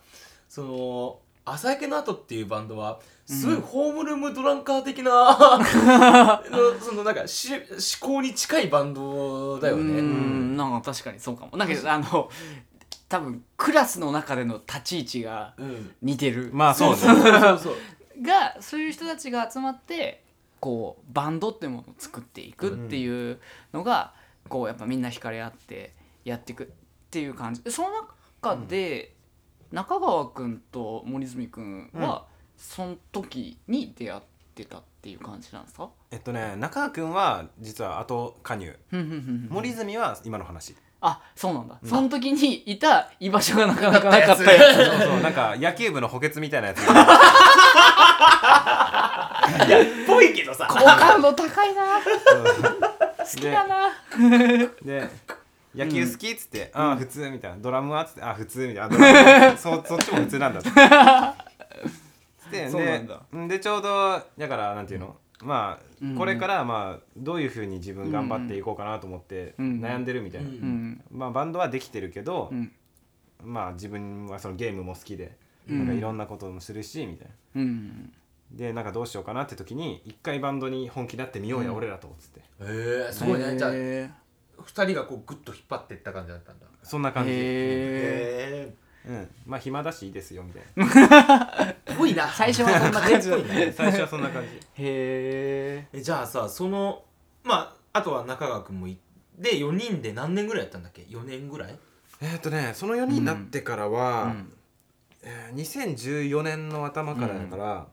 [0.49, 5.13] その「朝焼けの後」っていうバンドはすごいホームルームドランカー的な、
[6.51, 7.61] のそのなんかし思
[8.01, 9.99] 考に近いバンドだよね。
[10.01, 10.57] うん。
[10.57, 11.59] なんか確かにそうかも。
[11.59, 12.31] なんかあの
[13.07, 16.49] 多分クラスの中での立ち位置がうん似てる。
[16.55, 17.59] まあそうそうそうそう。
[17.59, 17.75] そう
[18.23, 20.25] がそういう人たちが集まって
[20.59, 23.39] こうバンドってものを作っていくっていう
[23.75, 24.15] のが、
[24.49, 26.67] こうやっぱみんな惹かれ合ってやっていくっ
[27.11, 27.63] ていう感じ。
[27.63, 27.91] でその
[28.41, 29.15] 中で、
[29.71, 32.27] 中川君と森泉君は、
[32.59, 34.23] その時に出会っ
[34.55, 35.89] てたっていう感じなんですか？
[36.11, 38.77] えっとね中川君は実は後加入。
[39.49, 40.75] 森泉は今の話。
[41.01, 44.53] あそうなんだ、その時にいた居場所がなかなかなかった。
[44.53, 46.81] や つそうそうなんか野球部の補欠みたいなやつ。
[50.07, 50.67] ぽいけどさ。
[50.69, 52.01] 好感度高いな。
[53.19, 53.91] 好きだな。
[54.83, 55.09] で
[55.75, 57.57] 野球好きっつって、ああ普通みたいな。
[57.59, 59.55] ドラムはっつってああ普通みたいな。
[59.57, 60.71] そ そっちも普通なんだって
[62.51, 63.23] でそうなんだ。
[63.33, 66.17] ででちょうどだからなんていうの、まあ、うん。
[66.17, 69.81] これからまあどういうふうに自分頑張っていこうかなと思ってうん。
[69.81, 70.55] 悩んでるみたいな、うん。
[70.55, 71.05] うん。
[71.11, 72.73] まあバンドはできてるけど、うん。
[73.43, 75.37] まあ自分はそのゲームも好きで、
[75.69, 75.79] うん。
[75.79, 77.63] なんかいろんなこともするしみたいな。
[77.63, 78.13] うん。
[78.51, 81.77] でなんかどうしようかなって時に一回バンドに本気になってみようや、うん。
[81.77, 83.59] 俺らとっつってへえすごいね。
[83.59, 84.11] じゃあへ
[84.61, 86.67] 二人がこうグッと引っ張っていった感じだったんだ。
[86.83, 91.67] そんな感じ、えへうん、まあ暇だしいいですよみたいな。
[91.87, 92.29] え ぽいな。
[92.29, 93.31] 最初はそんな感じ。
[93.31, 94.49] だったへ最初はそんな感じ。
[94.79, 97.05] ええじゃあさその
[97.45, 98.99] まああとは中川君もい
[99.39, 101.79] で4人で何年ぐらいやったんだっけ？4年ぐらい？
[102.21, 104.53] えっ、とねその4人になってからは、うん。
[105.23, 107.87] えー2014年の頭からだから、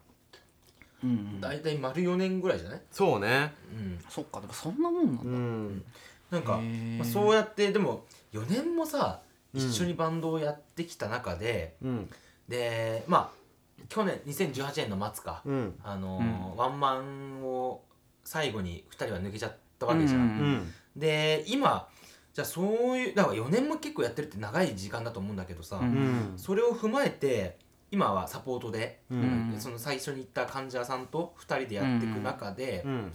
[1.04, 2.82] うん大体丸4年ぐらいじゃない？
[2.92, 3.54] そうね。
[3.72, 4.00] うん。
[4.10, 5.22] そっかでもそんなもんなんだ。
[5.24, 5.86] うん。
[6.32, 6.98] なんか、へー。
[6.98, 9.25] まあ、そうやってでも4年もさうん
[9.56, 12.10] 一緒にバンドをやってきた中で、うん。
[12.48, 13.46] でまあ
[13.90, 15.80] 去年2018年の末か、うん。
[15.84, 17.82] あのーワンマンを
[18.24, 20.74] 最後に2人は抜けちゃったわけじゃん、ううんん。
[20.96, 21.88] で今
[22.34, 25.84] じゃあそういうだから4年も結構やってるって長い時間だと思うんだけどさ、うん。
[25.84, 27.58] うんそれを踏まえて
[27.92, 29.56] 今はサポートで、うん。
[29.60, 33.14] その最初に行った患者さんと2人でやっていく中で、うん。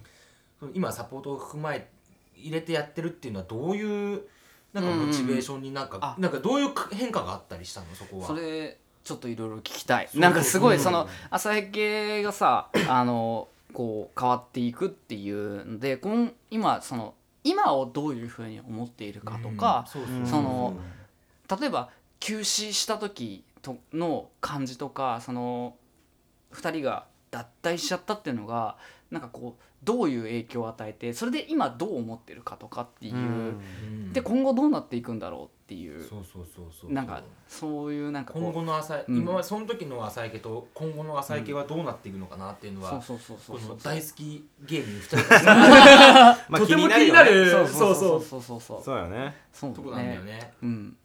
[0.75, 1.89] 今サポートを踏まえ
[2.35, 4.23] 入れてやってるっていうのはどういう
[4.73, 6.15] なんかモチベーションになんか、あ。
[6.19, 7.87] なんかどういう変化があったりしたの？
[7.95, 8.27] そこは。
[8.27, 10.09] それちょっといろいろ聞きたい。
[10.15, 10.83] なんかすごいうん。
[10.83, 16.01] その朝焼けがさあのこう変わっていくっていうので
[16.51, 19.99] 今その今をどういうふうに思っているかとか、そ
[20.43, 20.77] の
[21.61, 25.75] 例えば休止した時との感じとかその
[26.53, 28.77] 2人が脱退しちゃったっていうのが
[29.11, 34.13] なんかこうどういう影響を与えてそれで今どう思ってるかとかっていう、うん。
[34.13, 39.19] で今後どうなっていくんだろうっていうそうそうそうそうなんかそういうなんか今後の朝、うん。
[39.19, 43.77] 今はその時の浅井家と今後の浅井家はどうなっていくのかなっていうのは、そうそうそうそうこそう。
[43.77, 47.51] の大好き芸人2人が まあとても気になる。
[47.51, 48.99] そうそうそうそうそうそうそう。
[48.99, 49.35] よね。
[49.53, 50.53] そうとこなんだよね。
[50.63, 50.97] うん。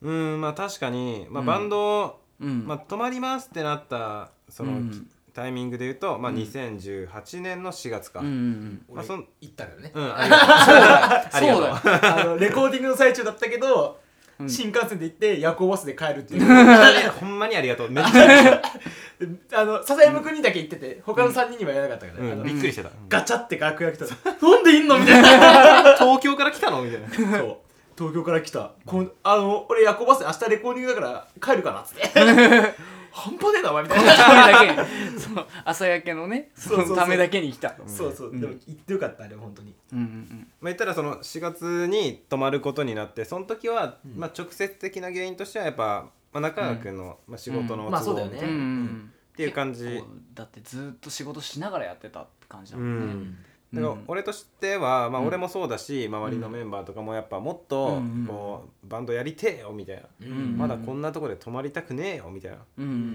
[0.00, 1.46] うんまあ確かに、まあ、うん。
[1.46, 2.66] バンド、うん。
[2.66, 6.38] まあ、止まりますってなったその、うんタイミングで言うと、まあ、うん。
[6.38, 11.40] 2018年の4月か、うんうん俺まあそん言ったけどね、うん ありがとう。
[11.40, 11.68] そうだ。
[11.68, 14.00] よあのレコーディングの最中だったけど、
[14.38, 14.48] うん。
[14.50, 17.10] 新幹線で行って夜行バスで帰るっていう。
[17.12, 17.90] ほんまにありがとう。
[17.90, 18.62] めっちゃ、
[19.60, 22.42] あの笹山君にだけ言ってて他の3人には言わなかったから、うん。
[22.42, 24.10] びっくりしてた、ガチャって楽屋来たら
[24.40, 25.96] なんでいんのみたいな。
[25.96, 27.38] 東京から来たのみたいな。
[27.38, 27.56] そう。
[27.96, 28.72] 東京から来た。
[28.84, 32.74] こんあの俺夜行バスで明日レコーディングだから帰るかなっつって
[33.12, 34.14] 半端ねえなお前みたいな。
[34.16, 34.82] ためだけ。
[34.82, 36.86] にそう朝焼けのねそそうそう。
[36.86, 37.74] そうのためだけに来た。
[37.86, 38.40] そうそう、うん。
[38.40, 39.74] でも言ってよかったあれ本当に。
[39.92, 44.18] うんうんまあ言ったらその4月に泊まることになってその時は、うん。
[44.18, 48.38] まあ、直接的な原因としてはやっぱ、まあ、中川君の、まあ、仕事のまあそうだよね。
[48.40, 49.12] うんうんうん。
[49.32, 49.84] っていう感じ。
[49.84, 53.14] 結構だってずっと仕事しながらやってたって感じだうもんね。
[53.14, 53.36] ん
[53.74, 55.26] だから俺としては、まあ、うん。
[55.28, 58.26] 俺もそうだし、周りのメンバーとかもやっぱもっとうん。
[58.26, 60.56] こうバンドやりてえよみたいな、うん。
[60.58, 62.58] まだこんなとこで泊まりたくねえよみたいな、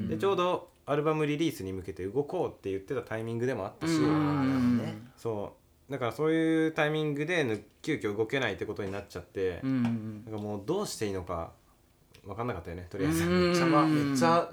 [0.09, 4.07] でちょうどアルバムリリースに向けて動こうって言ってたタイミングでもあったし、うん。
[4.07, 5.53] うんねそ
[5.89, 5.91] う。
[5.91, 11.51] だからそういうタイミングでぬ急遽動けないってことになっちゃって、うなんかもうどうしていいのか
[12.25, 13.51] 分かんなかったよねとりあえず、うん。
[13.51, 14.49] めっちゃまあめっちゃ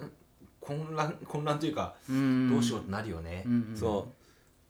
[0.61, 2.51] 混乱混乱というかうん。
[2.51, 3.43] どうしようってなるよね。
[3.47, 3.77] うんうん。
[3.77, 4.24] そう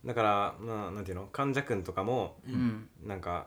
[0.05, 1.27] だからまあなんていうの？
[1.33, 2.89] 患者君とかもうん。
[3.05, 3.47] なんか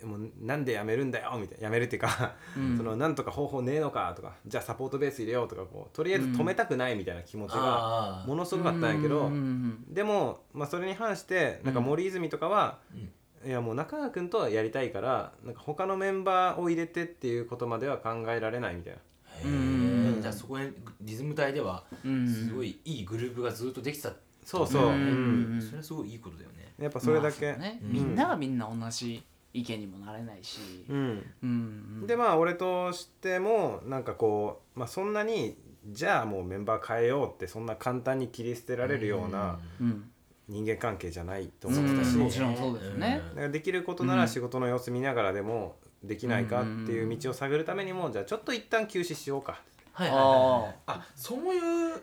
[0.00, 1.38] えもうなんで辞めるんだよ？
[1.40, 1.68] みたいな。
[1.68, 2.76] 辞めるっていうか、うん。
[2.76, 4.12] そのなんとか方法ねえのか？
[4.16, 13.12] とかじゃあサポートベース入れようとかこうとりあえず止めたくないみたいな気持ちがああものすごかったんやけど、うんうんでも、まあ、それに反してなんか森泉とかは、うん。
[13.46, 18.98] いやもう中川君とはやりたいからなんか他のメンバーを入れてっていうことまでは考えられないみたいな。
[18.98, 22.28] へうんえじゃあそこへリズム隊ではうん。
[22.28, 24.12] すごいいいグループがずっとできてた
[24.48, 25.58] そうそう、ううん。
[25.58, 26.72] んそれはすごいいいことだよね。
[26.78, 27.80] やっぱそれだけ、まあね。
[27.84, 27.92] うん。
[27.92, 29.22] みんながみんな同じ
[29.52, 30.86] 意見にもなれないし。
[30.88, 35.54] うん、うんでまあ俺としてもなんかこう、まあ、そんなに
[35.90, 40.10] じゃあもうメンバー変えようってそんな簡単に切り捨てられるようなうん。
[40.48, 42.20] 人間関係じゃないとう思ってたし、ん。
[42.20, 43.20] もちろんそうですよね。
[43.28, 49.60] だからできることなら仕事の様子見ながらでもできないかっていう道を探るためにもじゃあちょっと一旦休止しようか
[49.98, 50.32] はいはいはい
[50.62, 50.74] はい。
[50.86, 52.00] あそういう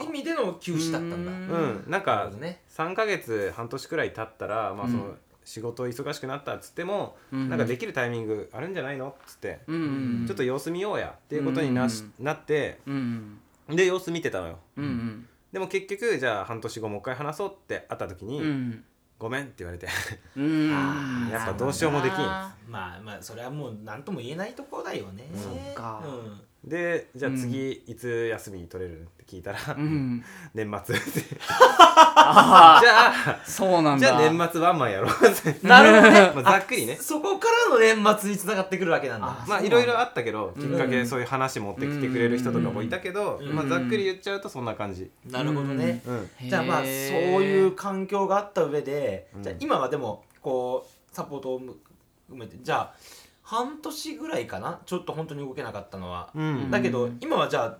[0.00, 1.30] 意味での休止だったんだ。
[1.32, 1.82] うん。
[1.84, 1.90] うん。
[1.90, 2.60] なんかほどね。
[2.68, 5.18] 3ヶ月半年くらい経ったらまあその、うん
[5.48, 7.48] 仕事忙しくなったっつっても、うん。
[7.48, 9.76] なんかできるタイミングあるんじゃないのっつって、うん。
[9.76, 12.24] うんちょっと様子見ようやっていうことになし、うん。
[12.24, 13.38] なってうん。
[13.70, 14.58] で様子見てたのよ。
[14.76, 15.28] うんうん。
[15.50, 18.84] でも結局じゃあ半年後もう一回話そうって会った時に、うん。
[19.18, 19.86] ごめんって言われて。
[20.36, 22.16] やっぱどうしようもできん。
[22.18, 25.30] あまあまあそれはもう何とも言えないところだよね。
[25.34, 26.02] そっか。
[26.04, 30.24] うんでじゃあ次、いつ休み取れるって聞いたら、ーうん。
[30.52, 31.06] 年末って。
[32.16, 34.08] あ じゃあそうなんだ。
[34.14, 35.66] あじゃあ年末ワンマンやろうって。
[35.66, 36.32] なるほどね。
[36.34, 36.96] まあざっくりね。
[36.96, 39.28] そこからの年末に繋がってくるわけなんだ。
[39.28, 43.54] あまあいろいろあったけどきっかうんけそういう話持ってきてくれる人とかもいたけど、うん。
[43.54, 46.02] まあ、ざっくり言っちゃうとそんな感じ、なるほどね。
[46.06, 52.94] うん、じゃあまあそういう環境があった上でうんじゃあ今はでもこうサポートを含めてじゃあ
[53.50, 54.78] 半年ぐらいかな？
[54.84, 56.28] ちょっと本当に動けなかったのは。
[56.34, 56.70] うん。
[56.70, 57.78] だけど今はじゃあ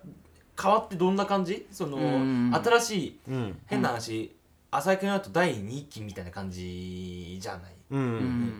[0.59, 1.67] 変わってどんな感じ？
[1.69, 2.51] そのうん。
[2.55, 3.61] 新しいうん。
[3.67, 4.35] 変な話
[4.71, 7.75] 浅井君だと第2期みたいな感じじゃない？
[7.91, 8.01] うん。
[8.01, 8.03] う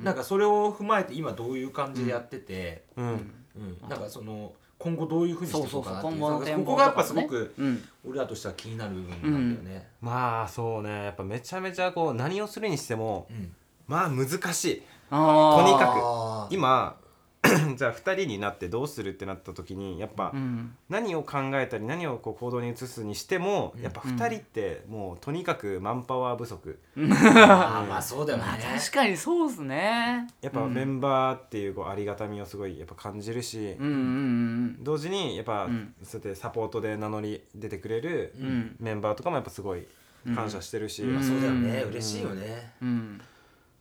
[0.01, 0.03] ん。
[0.03, 2.83] なんかそれを踏まえて今どういう感じでやってて。
[2.95, 3.07] うん。
[3.07, 3.89] うん。
[3.89, 6.19] なんかその今後どういうふうにしていこうかなっていう。
[6.19, 6.39] そうそうそう。
[6.39, 7.83] 今後の展望ここがやっぱすごくうん。
[8.07, 9.87] 俺らとしては気になる部分なんだよね。
[9.99, 11.05] まあそうね。
[11.05, 13.51] やっぱめちゃめちゃこう何をするにしてもうん。
[13.87, 14.83] まあ難しい。
[15.09, 16.53] とにかく。
[16.53, 16.95] 今
[17.77, 20.75] じゃあ2人になってどうするってなった時にやっぱうん。
[20.89, 26.79] 何を考えたり何をこう行動に移すにしてもやっぱ2人ってもうとにかくマンパワー不足。
[26.97, 28.43] あーまあそうだよね。
[28.45, 30.27] まあ確かにそうですね。
[30.41, 35.93] やっぱメンバーっていうこうありがたみをすごいやっぱ感じるしうんうん同時にやっぱうん。
[36.03, 38.75] そうやってサポートで名乗り出てくれるうんうん。
[38.79, 39.87] メンバーとかもやっぱすごい
[40.35, 41.13] 感謝してるし、うん。
[41.15, 41.83] まあそうだよね。
[41.83, 41.89] うん。
[41.91, 42.73] 嬉しいよね。
[42.81, 43.21] うん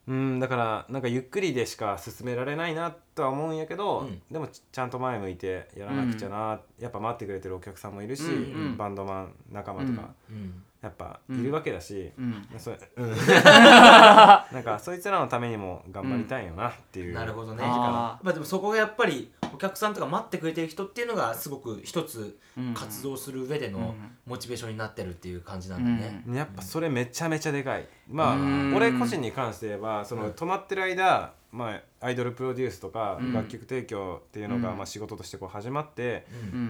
[0.08, 4.22] うん、だからなんかゆっくりでしか進められないなとは思うんやけど、うん。
[4.30, 8.76] でもちちゃんと前向いてやらなくちゃな、やっぱ待ってくれてるお客さんもいるし、うんうん。
[8.78, 12.46] バンドマン仲間とか、うんやっぱいるわけだし、うん。
[12.58, 17.62] それうん、 なんかそいつらのためにも頑張りたいよなっていう、なるほどね。
[17.62, 22.74] まあでもそこがやっぱりお客さんとか待ってくれてる人っていうのがすごく一つうん。
[22.74, 24.16] 活動する上でのうん。
[24.26, 27.86] モチベーションになってるっていう感じなんだね、やっぱそれめちゃめちゃでかい。
[28.08, 28.74] まあうん。
[28.74, 33.32] 俺個人に関して言えばその止まってる間、まあ、アイドルプロデュースとかうん。
[33.32, 34.76] 楽曲提供っていうのが、うん。
[34.76, 36.26] まあ、仕事としてこう始まって、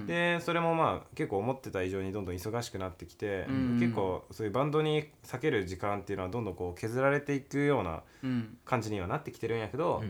[0.07, 3.79] でそれもまあ結構思ってた以上にどんどん忙しくなってきて、うん。
[3.81, 8.59] 結構そういうバンドに避ける時間っていうのはどんどんこう削られていくようなうん。
[8.65, 10.03] 感じにはなってきてるんやけど、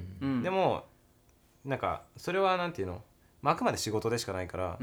[0.43, 0.85] でも
[1.64, 3.03] なんかそれはなんていうの、
[3.43, 4.79] まあ、あくまで仕事でしかないから、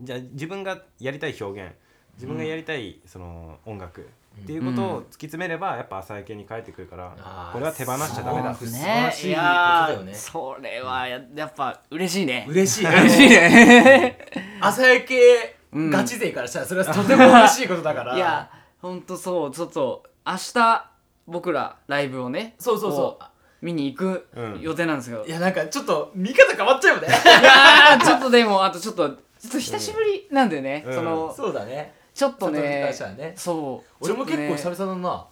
[0.00, 1.74] じゃあ自分がやりたい表現
[2.14, 4.08] 自分がやりたいその音楽
[4.42, 8.54] っていうことを突き詰めればやっぱ朝焼けに返ってくるから、これは手放しちゃダメだ。
[8.54, 10.14] 素晴ねらしいいことだよね。
[10.14, 12.46] それはややっぱ嬉しいね。
[12.48, 12.86] 嬉しい。
[12.88, 14.18] 嬉しいね。
[14.60, 18.16] 朝焼けうんガチ勢からしたらそれはとても嬉しいことだから。
[18.16, 19.50] いやほんとそう。
[19.50, 20.90] ちょっと明日
[21.26, 23.26] 僕らライブをねそうそうそこ
[23.60, 24.60] 見に行くうん。
[24.60, 27.08] 予定なんですけど、いういやなんかちょっと見方変わっちゃうよね。
[27.42, 29.14] やーちょっとでもあとちょっとちょ
[29.48, 30.94] っと久しぶりなんでね、うん。
[30.94, 32.92] そのそうだねちょっとね
[33.36, 34.04] そう。
[34.04, 35.26] 俺も結構久々だな、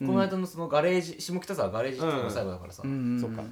[0.00, 0.06] うん。
[0.06, 3.42] この間のそのガレージ下北沢ガレージっていうのが最後だからさ、とねうんそっか。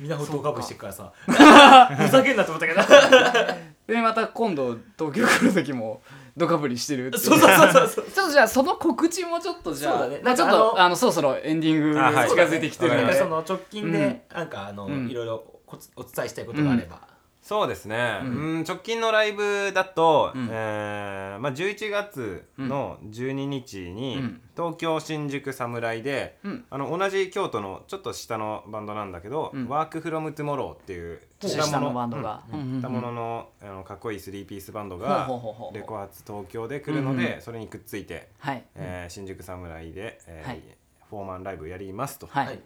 [0.00, 1.12] みんなホットカブしてっからさ。
[1.24, 2.82] ふざけんなと思ったけど。
[3.86, 6.02] でまた今度東京来る時も
[6.36, 8.04] ドカぶりしてるっていそうそうそうそうそう。
[8.10, 10.20] ちょっとじゃあその告知もちょっとじゃあそうだね。
[10.24, 15.08] まあちょっとあのそろそろエンディング近づいてきてるわかりましのでその直近でなんかあの、うん。
[15.08, 17.00] いろいろこつお伝えしたいことがあれば、
[17.46, 20.48] そうですね、ううんん、直近のライブだと、うん。
[20.50, 24.40] えーまあ、11月の12日に、うん。
[24.56, 26.64] 東京新宿侍で、うん。
[26.70, 29.68] あの同じ京都のちょっと下のバンドなんだけど「うん。
[29.68, 32.42] ワークフロムトゥモローっていう下のバンドが。
[32.50, 35.28] 下物のあのかっこいいスリーピースバンドほが
[35.72, 38.64] レコ発東京で来るので、それにくっついて、はい。
[38.74, 40.62] えー新宿侍で、えーはい。
[41.10, 42.60] フォーマンライブやりますと、はい、はい。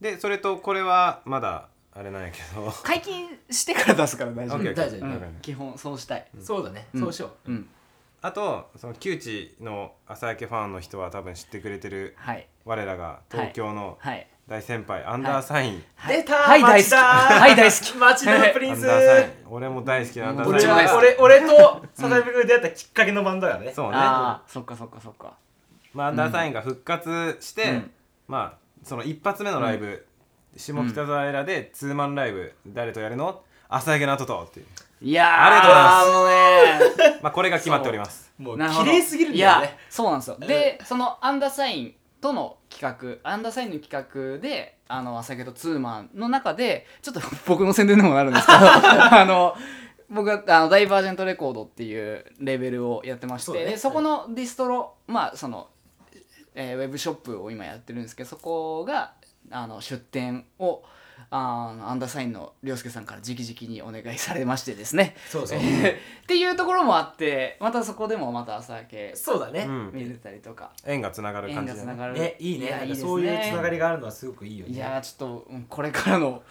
[0.00, 2.70] でそれとこれはまだあれなんやけど。
[2.82, 5.00] 解禁してから出すから大丈夫、大丈夫。
[5.04, 5.12] うん。
[5.12, 7.00] わかる基本そうしたい、そうだね、うん。
[7.02, 7.50] そうしよう。
[7.50, 7.68] うん、
[8.22, 12.46] あとその旧知の朝焼けファンの人は多分知ってくれてるはい。
[12.64, 14.26] 我らが東京のはい。
[14.48, 16.16] 大先輩、アンダーサイン、はい。
[16.16, 17.96] 出たはい大好き町田はい大好き。
[17.96, 18.90] 町田のプリンス。
[18.90, 20.68] アンダーサイン俺も大好きなアンダーサイン。
[20.68, 23.72] もは俺俺と佐々木君が出会ったきっかけのバンドやね。
[23.72, 23.92] そうね。
[23.96, 25.34] ああそっかそっかそっか。
[25.94, 27.90] まあ、アンダーサインが復活して、うん。
[28.26, 30.04] まあその一発目のライブ、
[30.56, 33.42] 下北沢エラでツーマンライブ誰とやるの？
[33.68, 34.66] 朝焼けの後とっていう。
[35.00, 36.10] いやーありがとうございます。
[36.12, 37.18] もうね。
[37.22, 38.30] まあこれが決まっております。
[38.38, 40.36] もう綺麗すぎるんだいやよねそうなんですよ。
[40.38, 49.56] でそのアンダーサインとの企画アンダーサインの企画であの朝けとツーマンの中でちょっと 僕の宣伝でもなるんですけど あの
[50.10, 53.64] 僕はあのダイバージェントレコードっていうレベルをやってましてそね。
[53.64, 55.68] でそこのディストロまあその、
[56.54, 59.14] えーウェブショップを今やってるんですけどそこが
[59.52, 60.82] あの出店を
[61.30, 65.16] あのアンダーサインの涼介さんから直々にお願いされましてですね。
[65.28, 65.58] そうそう。
[65.58, 65.62] っ
[66.26, 70.72] ていうところもあってまたそこでもまた朝焼けそうだね、うん見れたりとか。
[70.84, 72.14] 縁がつながる縁感じがつながる。
[72.14, 72.66] ねいいね。
[72.66, 74.74] やなんかそういうつながりがあるのはすごくいいよね。
[74.74, 76.42] いやーちょっとうんこれからの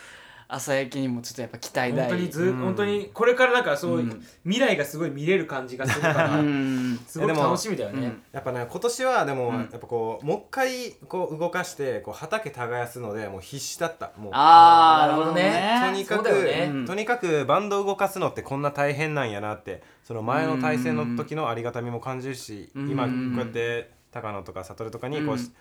[0.54, 2.10] 朝焼けにもちょっとやっぱ期待大。
[2.10, 2.58] 本当にず、うん。
[2.58, 4.26] 本当にこれからなんかそういう、うん。
[4.44, 7.00] 未来がすごい見れる感じがするから、うん。
[7.08, 8.22] すごく楽しみだよね、うん。
[8.34, 9.56] やっぱね今年はでも、うん。
[9.56, 14.12] やっぱこうもう一回こう動かしてこう畑耕すのでもう必死だった。
[14.18, 15.82] もうあーなるほどね。
[15.86, 16.70] とにかく、ね。
[16.70, 16.86] うん。
[16.86, 22.90] とにかくバンド動かすのってこんな大変なんやなってその前の対戦の時のありがたみも感じるし、うん。
[22.90, 25.54] 今こうやって高野とか悟とかにこう、うん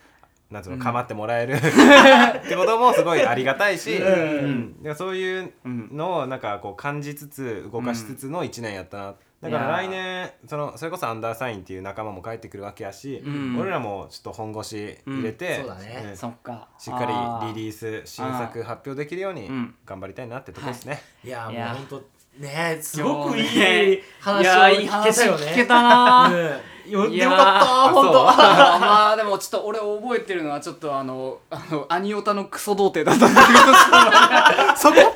[0.51, 4.03] なんつうの構ってもらえる、 ってこともすごいありがたいし、ん。
[4.03, 4.07] う
[4.49, 4.83] ん。
[4.83, 5.89] でそういううん。
[5.93, 15.61] のをなんかこう感じつつ動かしつつの1年やったな、だから来年そのそれこそアンダーサインっていう仲間も帰ってくるわけやし、うん俺らもちょっと本腰入れて、うん。
[15.61, 16.05] そうだね。
[16.09, 16.17] うん。
[16.17, 16.69] そっか。
[16.79, 17.07] しっか
[17.45, 19.75] りリリース新作発表できるようにうん。
[19.87, 21.01] 頑張りたいなってとこですね。
[21.25, 21.29] い。
[21.29, 25.47] やもう本当ねすごくいい話を聞け話たよね。
[25.47, 26.31] 聞けたな
[26.91, 28.25] よよかった本当。
[28.27, 33.53] まあでもちょっと俺覚えてるのはちょっとあのあのアニオタのクソ童貞だったんだけ
[34.73, 34.95] どそこ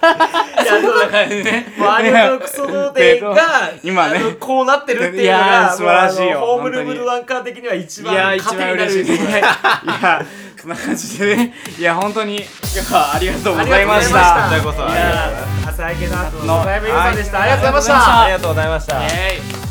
[0.62, 1.74] いやそうだからね。
[1.76, 4.20] もうアニメのクソ童貞が今ね。
[4.38, 9.38] こうなってるっていうのがー素晴らしいよホームルームドランカー的には一い番や一番嬉しいですね。
[9.40, 10.24] いや
[10.64, 11.52] そんな感じでね。
[11.78, 12.36] いや本当に。
[12.36, 14.88] 今日はありがとうございましありがとうございました。
[14.88, 17.96] たこちらこそいやー朝焼けの後のありがとうございました。
[17.96, 19.63] あありがとうございました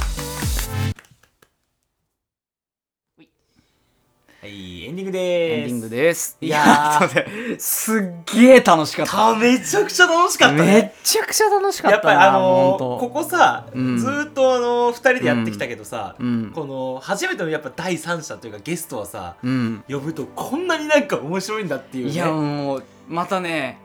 [4.44, 5.20] はいエンディングいで
[5.62, 6.38] エンディングです。
[6.42, 7.58] いやー。
[7.58, 9.12] すっげえ楽しかった。
[9.14, 10.66] ためちゃくちゃ楽しかったね。
[10.66, 12.40] めっちゃくちゃ楽しかったやっぱりあの
[12.78, 13.98] 本ーこ当こさ、うん。
[13.98, 16.52] ずーっとあのー、2人でやってきたけどさ、うん。
[16.54, 19.82] この初めてのやっぱ第三者というかゲストはさうん。
[19.88, 22.12] 呼ぶとこんなになんか面白いんだっていうね。
[22.12, 23.80] いやもうまたね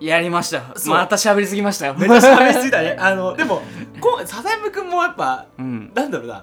[0.00, 0.74] やりました。
[0.90, 1.94] また喋りすぎましたよ。
[1.94, 2.96] めっちゃ喋りすぎたね。
[2.98, 3.62] あのでも
[4.00, 6.42] こ笹山君もやっぱうん、なんだろうな、うん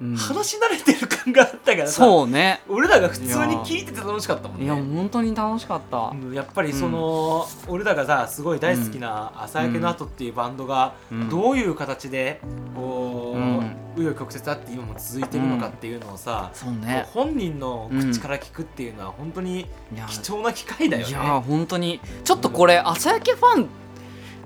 [0.00, 2.60] 話し慣れてる感があったからさそうね。
[2.68, 4.64] 俺らが普通に聞いてて楽しかったもんね。
[4.64, 6.12] いや本当に楽しかった。
[6.12, 11.28] うんやっぱりその、俺らがさすごい大好きな「朝焼けの後」っていうバンドがうん。
[11.28, 12.40] どういう形で
[12.74, 13.76] こううん。
[13.94, 17.06] 紆余曲折あって今も続いてるのかっていうのをさ、そうね。
[17.12, 19.66] 本人の口から聞くっていうのは本当にい
[19.96, 21.10] や貴重な機会だよね。
[21.10, 22.00] いや本当に。
[22.24, 23.68] ちょっとこれ朝焼けファン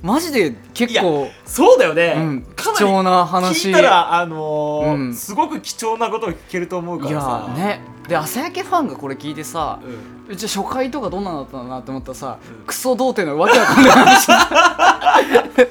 [0.03, 3.69] マジで結構そうだよね、うん、か貴重なな話。
[3.69, 5.15] り聞いたら、あのーうん。
[5.15, 7.47] すごく貴重なことを聞けると思うかいらさ。
[7.49, 7.81] やね。
[8.09, 9.81] で朝焼けファンがこれ聞いてさ
[10.29, 10.37] うん。
[10.37, 12.67] じゃあ初回とかどんなのだったのかなって思ったらさ、うん。
[12.67, 14.29] クソ童貞のわけわかんない話。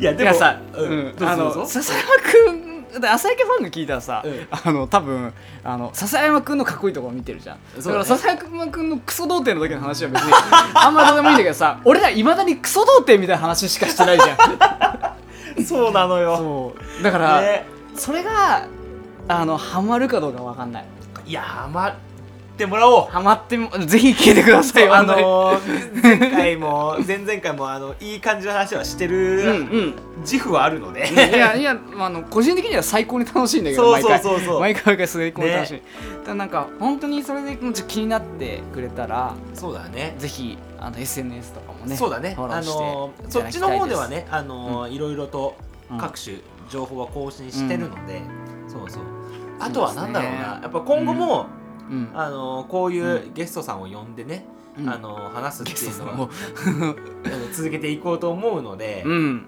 [0.00, 1.14] いやでもさ、ううん。
[1.20, 2.08] あの笹山
[2.62, 4.48] く朝焼けファンが聞いたらさ、うん。
[4.50, 5.32] あの多分
[5.62, 7.58] あの笹山くんのかっこいいところ見てるじゃん。
[7.76, 10.32] だから笹山くんのクソ童貞の時の話は別に
[10.74, 14.34] あんまどうでもいいんだけどさ俺らいまだにクソ童貞みたいな話しかしてないじゃ
[15.62, 15.64] ん。
[15.64, 16.72] そうなのよ。
[17.02, 17.66] だから、ね。
[17.94, 18.66] それが
[19.28, 20.84] あのハマるかどうかわかんない。
[21.26, 22.09] いやー待っ
[22.50, 23.06] てもらおう。
[23.10, 31.16] ハマってもぜひ聞いてくださいよあのー、前回も前々回も あのいい感じの話はしてうんる自負はあるので、うん。
[31.16, 34.60] いやいやあの個人的には最高に楽しいんだけど毎回そうそうそう。
[34.60, 34.82] 毎回。
[34.86, 35.82] 毎回最高に楽しい、
[36.24, 40.14] ただなんか本当にそれでちょっと気になってくれたらそうだね。
[40.18, 42.34] ぜひあの SNS とかもねそうだね。
[42.36, 45.56] あのーそっちの方ではねあのーいろいろと
[45.90, 45.98] うん。
[45.98, 46.36] 各種
[46.70, 48.22] 情報は更新してるので、
[48.68, 49.02] そうそう。
[49.58, 50.38] あとはなんだろうな。
[50.38, 51.59] やっぱ今後も、うん
[52.14, 54.44] あのーこういうゲストさんを呼んでね、
[54.78, 54.88] うん。
[54.88, 56.30] あのー話すっていうのはも。
[57.26, 59.46] あの続けていこうと思うので、うん。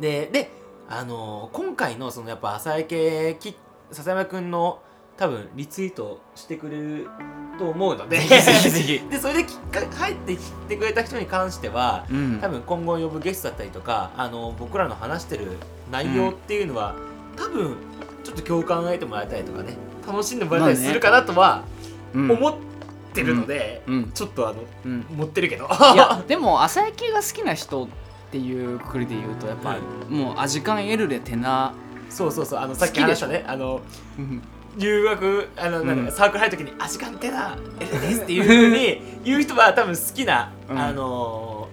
[0.00, 0.50] でで
[0.88, 3.56] あのー今回のそのやっぱ朝焼けき
[3.90, 4.80] 笹山くんの
[5.16, 7.08] 多分リツイートしてくれる
[7.56, 8.18] と思うので
[9.08, 12.38] でそれできっか入ってきてくれた人に関してはうん。
[12.40, 15.52] 多分今後呼ぶゲストだったりとかあの僕らの話してる
[15.92, 16.94] 内容っていうのは、
[17.36, 17.76] 多分
[18.24, 19.76] ちょっと共感を得てもらえたりとかね
[20.06, 21.73] 楽しんでもらえたりするかなとはうん
[22.14, 22.54] 思っ
[23.12, 24.10] てるので、うん。
[24.12, 25.06] ちょっとあのうん。
[25.16, 25.66] 持ってるけど。
[25.66, 27.88] いや でも朝焼けが好きな人っ
[28.30, 29.76] ていうくくりで言うとやっぱ、
[30.08, 31.74] もうアジカンエルレテナ
[32.08, 33.80] そうそうそうあのさっき話したねあの
[34.18, 34.42] うん。
[34.76, 36.06] 留学あのなんうん。
[36.06, 40.78] かサークル入る時に「足間手だエレです」っていうふうに言う人は多分好きな、うん。
[40.78, 41.68] あの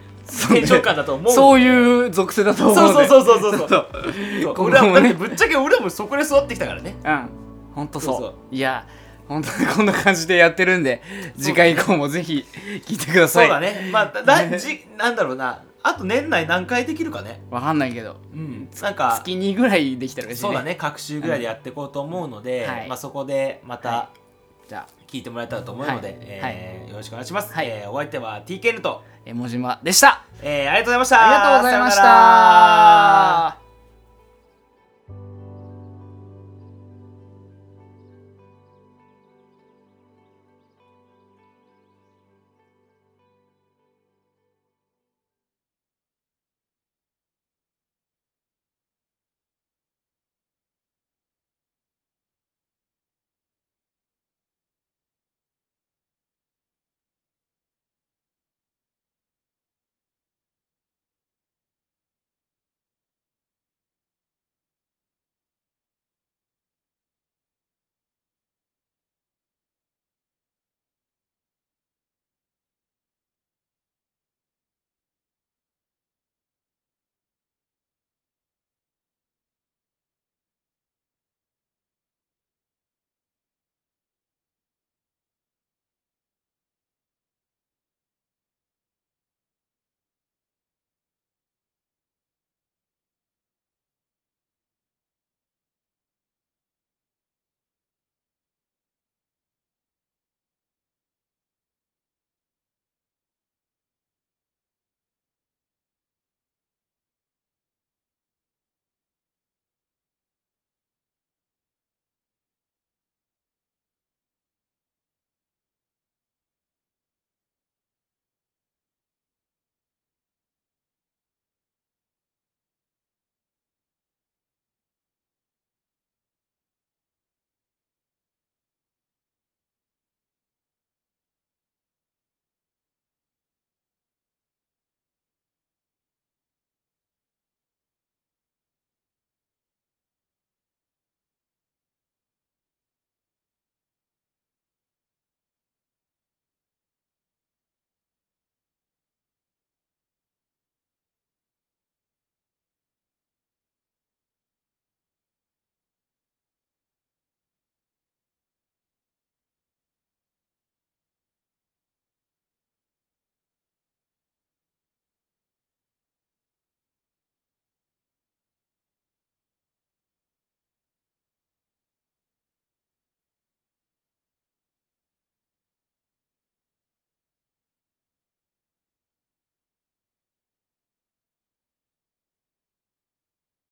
[0.50, 3.58] テンション感だと思うそうういう属性だと思うそうそううそうそうそう。
[3.60, 3.88] そうそう。
[4.44, 6.96] そう今後も俺はねぶっちゃけ俺らもそこで育ってきたからね。
[7.04, 7.30] うん。
[7.76, 8.14] 本当そう。
[8.14, 8.34] そうそう。
[8.52, 8.86] いや
[9.32, 11.02] 本当にこんな感じでやってるんで
[11.38, 12.46] 次回以降もぜひ
[12.86, 13.48] 聞いてください。
[13.48, 13.90] そうだね。
[13.92, 15.64] まあだじなんだろうな。
[15.84, 17.42] あと年内何回できるかね。
[17.50, 18.18] わかんないけど。
[18.34, 18.70] うん。
[18.82, 20.76] なんか月2ぐらいできたら嬉しい、ね、そうだね。
[20.76, 22.88] 各週ぐらいでやっていこうと思うので、はい。
[22.88, 24.10] まあ、そこでまたは
[24.68, 25.02] じゃあ。
[25.12, 26.18] 聞いてもらえたらと思うので、はい。
[26.22, 27.68] えーよろしくお願いします、はい。
[27.68, 30.24] えーお相手は TKN と、えもじまでした。
[30.42, 31.26] えーありがとうございました。
[31.26, 33.61] ありがとうございました